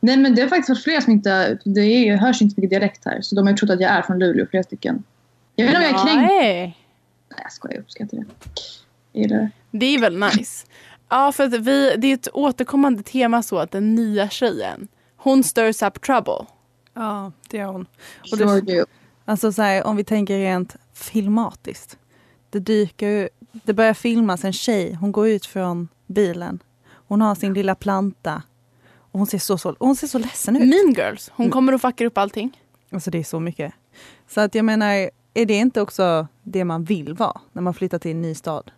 Nej 0.00 0.16
men 0.16 0.34
det 0.34 0.42
har 0.42 0.48
faktiskt 0.48 0.68
varit 0.68 0.82
flera 0.84 1.00
som 1.00 1.12
inte, 1.12 1.58
det 1.64 1.80
är, 1.80 2.16
hörs 2.16 2.42
inte 2.42 2.54
så 2.54 2.60
mycket 2.60 2.70
dialekt 2.70 3.04
här 3.04 3.20
så 3.20 3.34
de 3.34 3.46
har 3.46 3.50
ju 3.52 3.56
trott 3.56 3.70
att 3.70 3.80
jag 3.80 3.90
är 3.90 4.02
från 4.02 4.18
Luleå, 4.18 4.46
flera 4.50 4.62
stycken. 4.62 5.02
Jag 5.54 5.66
vet 5.66 5.74
inte 5.74 5.88
om 5.88 5.94
jag 5.94 6.00
är 6.00 6.04
kränkt. 6.06 6.30
Nej. 6.32 6.78
Nej 7.30 7.40
jag 7.42 7.52
skojar, 7.52 7.74
jag 7.74 7.80
uppskattar 7.82 8.16
det. 8.16 8.24
Det. 9.28 9.50
Det 9.70 9.86
är 9.86 10.00
väl 10.00 10.18
nice. 10.18 10.66
Ja, 11.08 11.32
för 11.32 11.44
att 11.44 11.52
vi, 11.54 11.94
det 11.98 12.06
är 12.06 12.14
ett 12.14 12.28
återkommande 12.32 13.02
tema 13.02 13.42
så 13.42 13.58
att 13.58 13.70
den 13.70 13.94
nya 13.94 14.28
tjejen, 14.28 14.88
hon 15.16 15.44
stirs 15.44 15.82
up 15.82 16.00
trouble. 16.02 16.46
Ja, 16.94 17.32
det 17.50 17.56
gör 17.56 17.66
hon. 17.72 17.86
Och 18.32 18.38
Sure 18.38 18.60
det, 18.60 18.84
alltså 19.24 19.52
så 19.52 19.62
här, 19.62 19.84
om 19.86 19.96
vi 19.96 20.04
tänker 20.04 20.38
rent 20.38 20.76
filmatiskt. 20.94 21.98
Det 22.50 22.58
dyker 22.58 23.08
ju- 23.08 23.28
det 23.64 23.72
börjar 23.72 23.94
filmas 23.94 24.44
en 24.44 24.52
tjej, 24.52 24.92
hon 24.94 25.12
går 25.12 25.28
ut 25.28 25.46
från 25.46 25.88
bilen. 26.06 26.62
Hon 27.08 27.20
har 27.20 27.34
sin 27.34 27.54
lilla 27.54 27.74
planta. 27.74 28.42
Och 28.98 29.18
hon 29.18 29.26
ser 29.26 29.38
så, 29.38 29.58
så, 29.58 29.76
hon 29.78 29.96
ser 29.96 30.06
så 30.06 30.18
ledsen 30.18 30.56
ut. 30.56 30.62
Mean 30.68 30.94
Girls, 30.96 31.30
hon 31.34 31.50
kommer 31.50 31.72
och 31.72 31.80
fuckar 31.80 32.04
upp 32.04 32.18
allting. 32.18 32.60
Alltså 32.90 33.10
det 33.10 33.18
är 33.18 33.24
så 33.24 33.40
mycket. 33.40 33.74
Så 34.28 34.40
att 34.40 34.54
jag 34.54 34.64
menar, 34.64 35.10
är 35.34 35.46
det 35.46 35.54
inte 35.54 35.80
också 35.80 36.26
det 36.42 36.64
man 36.64 36.84
vill 36.84 37.14
vara 37.14 37.40
när 37.52 37.62
man 37.62 37.74
flyttar 37.74 37.98
till 37.98 38.10
en 38.10 38.22
ny 38.22 38.34
stad? 38.34 38.70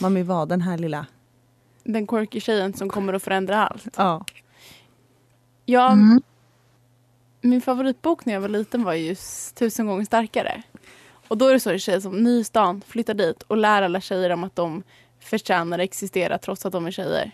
Man 0.00 0.14
vill 0.14 0.24
vara 0.24 0.46
den 0.46 0.60
här 0.60 0.78
lilla... 0.78 1.06
Den 1.84 2.06
quirky 2.06 2.40
tjejen 2.40 2.74
som 2.74 2.88
kommer 2.88 3.12
att 3.12 3.22
förändra 3.22 3.66
allt. 3.68 3.88
Ja. 3.96 4.24
Ja, 5.64 5.92
Mm. 5.92 6.22
min 7.40 7.60
favoritbok 7.60 8.24
när 8.24 8.32
jag 8.34 8.40
var 8.40 8.48
liten 8.48 8.84
var 8.84 8.94
just 8.94 9.54
Tusen 9.56 9.86
gånger 9.86 10.04
starkare. 10.04 10.62
Och 11.32 11.38
då 11.38 11.48
är 11.48 11.52
det 11.52 11.60
så 11.60 11.70
en 11.70 11.78
tjej 11.78 12.00
som 12.00 12.22
ny 12.22 12.44
stan 12.44 12.82
flyttar 12.86 13.14
dit 13.14 13.42
och 13.42 13.56
lär 13.56 13.82
alla 13.82 14.00
tjejer 14.00 14.30
om 14.30 14.44
att 14.44 14.56
de 14.56 14.82
förtjänar 15.20 15.78
att 15.78 15.84
existera 15.84 16.38
trots 16.38 16.66
att 16.66 16.72
de 16.72 16.86
är 16.86 16.90
tjejer. 16.90 17.30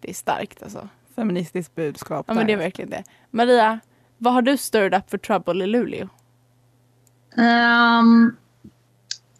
Det 0.00 0.10
är 0.10 0.14
starkt 0.14 0.62
alltså. 0.62 0.88
Feministiskt 1.14 1.74
budskap. 1.74 2.26
Ja 2.28 2.34
men 2.34 2.46
det 2.46 2.52
är 2.52 2.56
verkligen 2.56 2.90
det. 2.90 3.02
Maria, 3.30 3.80
vad 4.18 4.32
har 4.32 4.42
du 4.42 4.56
stirred 4.56 4.94
up 4.94 5.10
for 5.10 5.18
trouble 5.18 5.64
i 5.64 5.66
Luleå? 5.66 6.08
Ehm, 7.36 8.36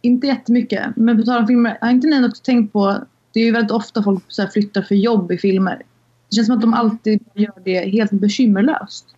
inte 0.00 0.26
jättemycket. 0.26 0.96
Men 0.96 1.18
på 1.18 1.22
tal 1.22 1.40
om 1.40 1.46
filmer, 1.46 1.78
har 1.81 1.90
inte 1.90 2.07
ni 2.07 2.28
också 2.28 2.42
tänkt 2.42 2.72
på, 2.72 2.98
det 3.33 3.40
är 3.40 3.44
ju 3.44 3.52
väldigt 3.52 3.72
ofta 3.72 4.02
folk 4.02 4.24
så 4.28 4.42
här, 4.42 4.48
flyttar 4.48 4.83
för 4.83 4.94
jobb 4.94 5.33
i 5.33 5.38
filmer. 5.38 5.83
Det 6.31 6.37
känns 6.37 6.46
som 6.46 6.57
att 6.57 6.62
de 6.62 6.74
alltid 6.74 7.24
gör 7.35 7.62
det 7.64 7.90
helt 7.90 8.12
bekymmerlöst. 8.12 9.12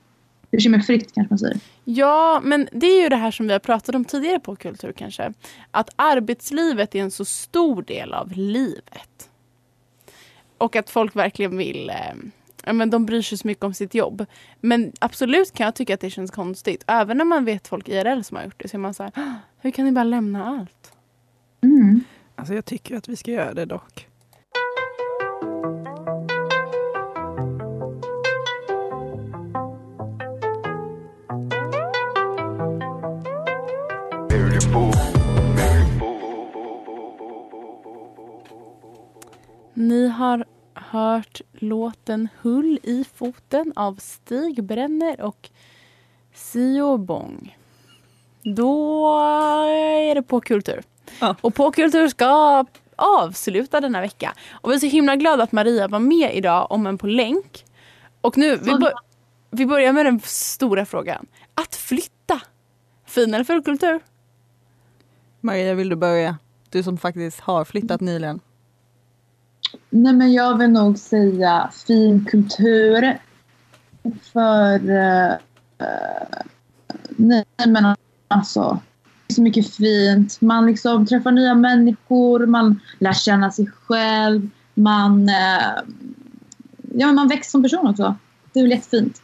Bekymmerfritt 0.57 1.15
kanske 1.15 1.33
man 1.33 1.39
säger. 1.39 1.59
Ja, 1.85 2.41
men 2.45 2.69
det 2.73 2.87
är 2.87 3.03
ju 3.03 3.09
det 3.09 3.17
här 3.17 3.31
som 3.31 3.47
vi 3.47 3.53
har 3.53 3.61
pratat 3.61 3.95
om 3.95 4.05
tidigare 4.05 4.41
på 4.41 4.57
Kultur 4.57 4.93
kanske. 4.93 5.33
Att 5.71 5.91
arbetslivet 5.97 6.95
är 6.95 6.99
en 7.01 7.11
så 7.11 7.25
stor 7.25 7.83
del 7.83 8.15
av 8.15 8.33
livet. 8.33 9.31
Och 10.59 10.77
att 10.77 10.91
folk 10.91 11.17
verkligen 11.17 11.57
vill, 11.57 11.91
eh, 11.91 11.97
ja, 12.65 12.73
men 12.73 12.91
de 12.91 13.07
bryr 13.07 13.23
sig 13.23 13.39
så 13.39 13.47
mycket 13.47 13.65
om 13.65 13.75
sitt 13.75 13.95
jobb. 13.95 14.27
Men 14.61 14.93
absolut 14.99 15.53
kan 15.53 15.65
jag 15.65 15.75
tycka 15.75 15.95
att 15.95 16.01
det 16.01 16.11
känns 16.11 16.31
konstigt. 16.31 16.85
Även 16.87 17.19
när 17.19 17.25
man 17.25 17.45
vet 17.45 17.69
folk 17.69 17.89
IRL 17.89 18.23
som 18.23 18.37
har 18.37 18.45
gjort 18.45 18.63
det 18.63 18.69
så 18.69 18.77
är 18.77 18.79
man 18.79 18.95
så 18.95 19.03
här, 19.03 19.13
"Ah, 19.15 19.35
hur 19.61 19.71
kan 19.71 19.85
ni 19.85 19.93
bara 19.93 20.05
lämna 20.05 20.45
allt? 20.47 20.93
Mm. 21.63 22.05
Alltså 22.37 22.55
jag 22.55 22.65
tycker 22.65 22.97
att 22.97 23.09
vi 23.09 23.17
ska 23.17 23.31
göra 23.31 23.55
det 23.55 23.65
dock. 23.65 24.09
Ni 39.75 40.09
har 40.09 40.45
hört 40.75 41.41
låten 41.53 42.29
Hull 42.43 42.79
i 42.83 43.05
foten 43.15 43.73
av 43.77 43.97
Stig 43.97 44.65
Brenner 44.65 45.21
och 45.21 45.51
Sio 46.35 46.97
Bong. 46.97 47.59
Då 48.43 49.19
är 49.69 50.15
det 50.15 50.23
på 50.23 50.41
kultur. 50.41 50.83
Ja. 51.21 51.37
Och 51.41 51.55
på 51.55 51.71
kultur 51.71 52.09
ska 52.09 52.65
avsluta 52.97 53.81
denna 53.81 54.01
vecka. 54.01 54.35
Och 54.51 54.71
vi 54.71 54.75
är 54.75 54.79
så 54.79 54.87
himla 54.87 55.17
glada 55.17 55.43
att 55.43 55.53
Maria 55.53 55.89
var 55.89 55.99
med 55.99 56.35
idag, 56.35 56.67
om 56.71 56.87
en 56.87 56.99
på 56.99 57.07
länk. 57.07 57.65
Och 58.21 58.39
nu, 58.39 58.57
vi, 58.57 58.75
bör, 58.75 58.93
vi 59.51 59.67
börjar 59.67 59.93
med 59.93 60.07
den 60.07 60.21
stora 60.25 60.87
frågan. 60.87 61.27
Att 61.55 61.75
flytta. 61.75 62.41
Fin 63.07 63.35
eller 63.35 63.45
ful 63.45 63.63
kultur? 63.63 64.01
Maria, 65.45 65.75
vill 65.75 65.89
du 65.89 65.97
börja? 65.97 66.39
Du 66.71 66.83
som 66.83 66.99
faktiskt 66.99 67.41
har 67.41 67.65
flyttat 67.65 68.01
nyligen. 68.01 68.41
Nej 69.91 70.13
men 70.13 70.33
jag 70.33 70.59
vill 70.59 70.71
nog 70.71 70.99
säga 70.99 71.71
fin 71.87 72.25
kultur. 72.25 73.19
För... 74.33 74.91
eh, 74.91 75.35
nej 77.09 77.45
men 77.67 77.97
alltså. 78.29 78.81
det 79.27 79.33
är 79.33 79.35
Så 79.35 79.43
mycket 79.43 79.75
fint. 79.75 80.41
Man 80.41 80.67
liksom 80.67 81.07
träffar 81.07 81.33
nya 81.33 81.55
människor. 81.55 82.47
Man 82.47 82.81
lär 82.99 83.13
känna 83.13 83.51
sig 83.51 83.67
själv. 83.67 84.51
Man... 84.75 85.29
eh, 85.29 85.83
ja 86.95 87.13
man 87.13 87.29
växer 87.29 87.51
som 87.51 87.63
person 87.63 87.87
också. 87.87 88.17
Det 88.53 88.61
är 88.61 88.65
väl 88.65 88.71
jättefint. 88.73 89.23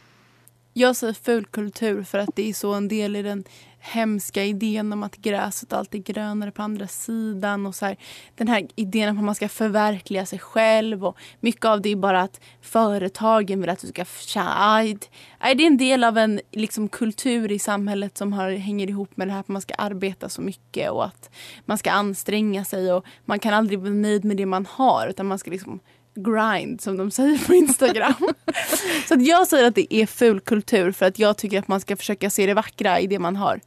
Jag 0.73 0.95
säger 0.95 1.13
ful 1.13 1.45
kultur 1.45 2.03
för 2.03 2.17
att 2.17 2.35
det 2.35 2.49
är 2.49 2.53
så 2.53 2.73
en 2.73 2.87
del 2.87 3.15
i 3.15 3.21
den 3.21 3.43
hemska 3.81 4.43
idén 4.43 4.93
om 4.93 5.03
att 5.03 5.17
gräset 5.17 5.73
alltid 5.73 6.09
är 6.09 6.13
grönare 6.13 6.51
på 6.51 6.61
andra 6.61 6.87
sidan. 6.87 7.65
Och 7.65 7.75
så 7.75 7.85
här, 7.85 7.97
den 8.35 8.47
här 8.47 8.67
idén 8.75 9.09
om 9.09 9.17
att 9.17 9.23
man 9.23 9.35
ska 9.35 9.49
förverkliga 9.49 10.25
sig 10.25 10.39
själv. 10.39 11.05
Och 11.05 11.17
mycket 11.39 11.65
av 11.65 11.81
det 11.81 11.89
är 11.89 11.95
bara 11.95 12.21
att 12.21 12.41
företagen 12.61 13.61
vill 13.61 13.69
att 13.69 13.79
du 13.79 13.87
ska... 13.87 14.05
Nej, 14.35 15.55
det 15.55 15.63
är 15.63 15.67
en 15.67 15.77
del 15.77 16.03
av 16.03 16.17
en 16.17 16.41
liksom, 16.51 16.89
kultur 16.89 17.51
i 17.51 17.59
samhället 17.59 18.17
som 18.17 18.33
har, 18.33 18.51
hänger 18.51 18.89
ihop 18.89 19.17
med 19.17 19.27
det 19.27 19.31
här 19.31 19.39
att 19.39 19.47
man 19.47 19.61
ska 19.61 19.73
arbeta 19.73 20.29
så 20.29 20.41
mycket 20.41 20.91
och 20.91 21.05
att 21.05 21.29
man 21.65 21.77
ska 21.77 21.91
anstränga 21.91 22.65
sig. 22.65 22.93
och 22.93 23.05
Man 23.25 23.39
kan 23.39 23.53
aldrig 23.53 23.79
vara 23.79 23.91
nöjd 23.91 24.25
med 24.25 24.37
det 24.37 24.45
man 24.45 24.65
har 24.65 25.07
utan 25.07 25.25
man 25.25 25.39
ska 25.39 25.51
liksom 25.51 25.79
grind 26.15 26.81
som 26.81 26.97
de 26.97 27.11
säger 27.11 27.47
på 27.47 27.53
Instagram. 27.53 28.13
så 29.07 29.13
att 29.13 29.25
jag 29.25 29.47
säger 29.47 29.67
att 29.67 29.75
det 29.75 29.95
är 29.95 30.05
ful 30.05 30.39
kultur 30.39 30.91
för 30.91 31.05
att 31.05 31.19
jag 31.19 31.37
tycker 31.37 31.59
att 31.59 31.67
man 31.67 31.81
ska 31.81 31.97
försöka 31.97 32.29
se 32.29 32.45
det 32.45 32.53
vackra 32.53 32.99
i 32.99 33.07
det 33.07 33.19
man 33.19 33.35
har. 33.35 33.59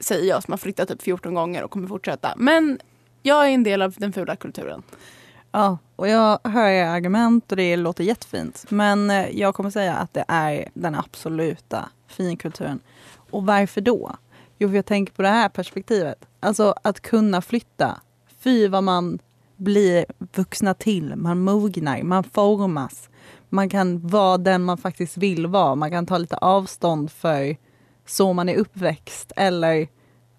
Säger 0.00 0.28
jag 0.28 0.42
som 0.42 0.52
har 0.52 0.58
flyttat 0.58 0.88
typ 0.88 1.02
14 1.02 1.34
gånger 1.34 1.62
och 1.62 1.70
kommer 1.70 1.88
fortsätta. 1.88 2.34
Men 2.36 2.78
jag 3.22 3.46
är 3.46 3.50
en 3.50 3.62
del 3.62 3.82
av 3.82 3.94
den 3.98 4.12
fula 4.12 4.36
kulturen. 4.36 4.82
Ja, 5.52 5.78
och 5.96 6.08
jag 6.08 6.38
hör 6.44 6.68
era 6.68 6.90
argument 6.90 7.52
och 7.52 7.56
det 7.56 7.76
låter 7.76 8.04
jättefint. 8.04 8.64
Men 8.68 9.10
eh, 9.10 9.28
jag 9.38 9.54
kommer 9.54 9.70
säga 9.70 9.94
att 9.94 10.14
det 10.14 10.24
är 10.28 10.68
den 10.74 10.94
absoluta 10.94 11.88
finkulturen. 12.06 12.80
Och 13.30 13.46
varför 13.46 13.80
då? 13.80 14.16
Jo, 14.58 14.68
för 14.68 14.76
jag 14.76 14.86
tänker 14.86 15.12
på 15.12 15.22
det 15.22 15.28
här 15.28 15.48
perspektivet. 15.48 16.24
Alltså 16.40 16.74
att 16.82 17.00
kunna 17.00 17.42
flytta. 17.42 18.00
Fy 18.38 18.68
vad 18.68 18.84
man 18.84 19.18
blir 19.58 20.06
vuxna 20.34 20.74
till, 20.74 21.16
man 21.16 21.40
mognar, 21.40 22.02
man 22.02 22.24
formas. 22.24 23.08
Man 23.48 23.68
kan 23.68 24.08
vara 24.08 24.38
den 24.38 24.64
man 24.64 24.78
faktiskt 24.78 25.16
vill 25.16 25.46
vara. 25.46 25.74
Man 25.74 25.90
kan 25.90 26.06
ta 26.06 26.18
lite 26.18 26.36
avstånd 26.36 27.10
för 27.10 27.56
så 28.06 28.32
man 28.32 28.48
är 28.48 28.56
uppväxt 28.56 29.32
eller 29.36 29.88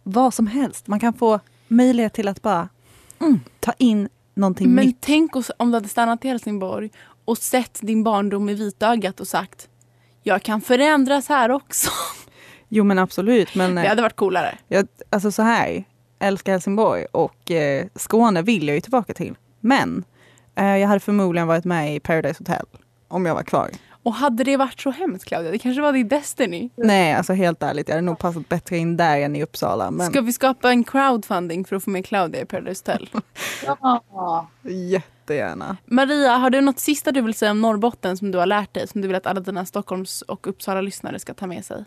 vad 0.04 0.34
som 0.34 0.48
helst. 0.48 0.88
Man 0.88 1.00
kan 1.00 1.14
få 1.14 1.40
möjlighet 1.68 2.14
till 2.14 2.28
att 2.28 2.42
bara 2.42 2.70
mm, 3.20 3.40
ta 3.60 3.74
in 3.78 4.10
någonting 4.34 4.70
Men 4.76 4.86
nytt. 4.86 4.98
tänk 5.00 5.36
oss 5.36 5.52
om 5.58 5.72
du 5.72 5.78
hade 5.78 5.88
stannat 5.90 6.26
i 6.26 6.28
Helsingborg 6.28 6.90
och 7.26 7.38
sett 7.38 7.80
din 7.82 8.04
barndom 8.04 8.50
i 8.50 8.54
vitögat 8.54 9.20
och 9.20 9.28
sagt 9.28 9.70
jag 10.24 10.44
kan 10.44 10.62
förändras 10.62 11.30
här 11.30 11.52
också. 11.52 11.90
Jo 12.68 12.84
men 12.84 13.00
absolut. 13.00 13.56
Men, 13.56 13.76
Det 13.76 13.88
hade 13.88 14.02
varit 14.02 14.16
coolare. 14.16 14.58
Jag, 14.68 14.88
alltså 15.10 15.32
så 15.32 15.42
här, 15.42 15.84
älskar 16.20 16.52
Helsingborg 16.52 17.06
och 17.12 17.52
eh, 17.52 17.86
Skåne 17.96 18.42
vill 18.42 18.68
jag 18.68 18.76
ju 18.76 18.82
tillbaka 18.82 19.14
till. 19.14 19.36
Men 19.60 20.04
eh, 20.56 20.78
jag 20.78 20.88
hade 20.88 21.00
förmodligen 21.00 21.48
varit 21.48 21.66
med 21.66 21.96
i 21.96 22.00
Paradise 22.00 22.36
Hotel 22.40 22.66
om 23.08 23.26
jag 23.26 23.36
var 23.36 23.44
kvar. 23.44 23.70
Och 24.04 24.14
hade 24.14 24.44
det 24.44 24.58
varit 24.58 24.80
så 24.80 24.92
hemskt 24.92 25.26
Claudia? 25.26 25.52
Det 25.52 25.58
kanske 25.60 25.82
var 25.82 25.94
din 25.94 26.08
Destiny. 26.08 26.70
Nej, 26.76 27.14
alltså 27.14 27.34
helt 27.34 27.64
ärligt, 27.64 27.88
jag 27.88 27.96
hade 27.96 28.06
nog 28.06 28.18
passat 28.20 28.50
bättre 28.50 28.78
in 28.78 28.98
där 28.98 29.18
än 29.20 29.36
i 29.36 29.44
Uppsala. 29.44 29.92
Men 29.92 30.08
Ska 30.08 30.22
vi 30.22 30.34
skapa 30.34 30.70
en 30.70 30.84
crowdfunding 30.84 31.66
för 31.66 31.76
att 31.76 31.84
få 31.84 31.90
med 31.90 32.06
Claudia 32.06 32.42
i 32.42 32.46
Paradise 32.46 32.84
Hotel? 32.92 33.10
Ja. 33.66 34.48
jättegärna. 34.64 35.78
Maria, 35.86 36.32
har 36.32 36.50
du 36.50 36.62
något 36.62 36.80
sista 36.80 37.12
du 37.12 37.22
vill 37.22 37.34
säga 37.34 37.52
om 37.52 37.62
Norrbotten 37.62 38.18
som 38.18 38.32
du 38.32 38.38
har 38.38 38.46
lärt 38.46 38.74
dig 38.74 38.88
som 38.88 39.02
du 39.02 39.08
vill 39.08 39.16
att 39.18 39.28
alla 39.28 39.40
dina 39.40 39.66
Stockholms 39.66 40.22
och 40.22 40.48
Uppsala-lyssnare 40.48 41.20
ska 41.20 41.34
ta 41.34 41.48
med 41.48 41.66
sig? 41.66 41.86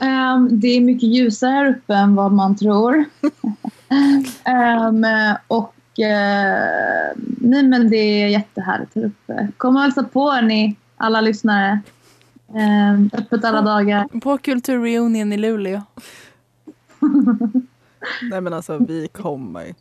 Ehm, 0.00 0.60
det 0.60 0.68
är 0.68 0.80
mycket 0.80 1.08
ljusare 1.08 1.50
här 1.50 1.66
uppe 1.68 1.94
än 1.94 2.14
vad 2.14 2.32
man 2.32 2.56
tror. 2.56 3.04
Ehm, 4.44 5.04
och 5.48 6.00
eh, 6.00 7.12
nej 7.40 7.62
men 7.62 7.90
det 7.90 7.96
är 7.96 8.28
jättehärligt 8.28 8.94
här 8.94 9.04
uppe. 9.04 9.48
Kom 9.56 9.76
och 9.76 9.82
hälsa 9.82 10.02
på 10.02 10.40
ni 10.40 10.76
alla 10.96 11.20
lyssnare. 11.20 11.80
Um, 12.94 13.10
öppet 13.12 13.44
alla 13.44 13.62
dagar. 13.62 14.20
På 14.20 14.38
Kulturreunion 14.38 15.32
i 15.32 15.36
Luleå. 15.36 15.82
Nej 18.30 18.40
men 18.40 18.52
alltså 18.52 18.78
vi 18.78 19.08
kommer. 19.08 19.74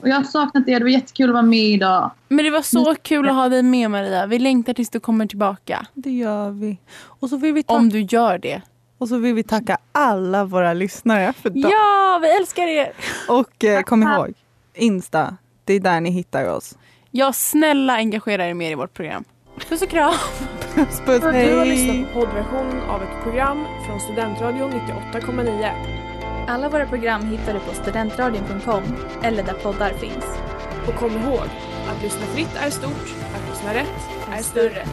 Och 0.00 0.08
jag 0.08 0.16
har 0.16 0.24
saknat 0.24 0.68
er. 0.68 0.78
Det 0.78 0.84
var 0.84 0.90
jättekul 0.90 1.28
att 1.30 1.32
vara 1.32 1.42
med 1.42 1.58
idag. 1.68 2.10
Men 2.28 2.44
det 2.44 2.50
var 2.50 2.62
så 2.62 2.94
kul 3.02 3.28
att 3.28 3.34
ha 3.34 3.48
dig 3.48 3.62
med 3.62 3.90
Maria. 3.90 4.26
Vi 4.26 4.38
längtar 4.38 4.74
tills 4.74 4.90
du 4.90 5.00
kommer 5.00 5.26
tillbaka. 5.26 5.86
Det 5.94 6.10
gör 6.10 6.50
vi. 6.50 6.78
Och 7.02 7.28
så 7.28 7.36
vill 7.36 7.52
vi, 7.54 7.62
ta- 7.62 7.74
Om 7.76 7.88
du 7.88 8.00
gör 8.00 8.38
det. 8.38 8.62
Och 9.00 9.08
så 9.08 9.18
vill 9.18 9.34
vi 9.34 9.42
tacka 9.42 9.78
alla 9.92 10.44
våra 10.44 10.72
lyssnare 10.72 11.32
för 11.32 11.50
dagen. 11.50 11.70
Ja, 11.70 12.18
vi 12.22 12.28
älskar 12.36 12.66
er! 12.66 12.92
Och 13.28 13.64
eh, 13.64 13.82
kom 13.82 14.02
ihåg, 14.02 14.34
Insta, 14.74 15.36
det 15.64 15.74
är 15.74 15.80
där 15.80 16.00
ni 16.00 16.10
hittar 16.10 16.48
oss. 16.48 16.78
Ja, 17.10 17.32
snälla 17.32 17.92
engagera 17.92 18.48
er 18.48 18.54
mer 18.54 18.70
i 18.70 18.74
vårt 18.74 18.94
program. 18.94 19.24
Puss 19.68 19.82
och 19.82 19.88
kram! 19.88 20.12
Puss 20.74 21.00
puss, 21.06 21.20
Du 21.20 21.26
har 21.26 21.32
hej! 21.32 21.68
lyssnat 21.68 22.12
på 22.14 22.20
poddversionen 22.20 22.80
av 22.82 23.02
ett 23.02 23.22
program 23.22 23.64
från 23.86 24.00
Studentradion 24.00 24.72
98,9. 24.72 25.70
Alla 26.48 26.68
våra 26.68 26.86
program 26.86 27.22
hittar 27.26 27.54
du 27.54 27.60
på 27.60 27.74
studentradion.com 27.74 28.82
eller 29.22 29.42
där 29.42 29.52
poddar 29.52 29.90
finns. 29.92 30.24
Och 30.88 30.94
kom 30.94 31.10
ihåg, 31.12 31.46
att 31.88 32.02
lyssna 32.02 32.26
fritt 32.26 32.56
är 32.56 32.70
stort, 32.70 33.14
att 33.34 33.50
lyssna 33.50 33.74
rätt 33.74 34.00
är 34.32 34.42
större. 34.42 34.84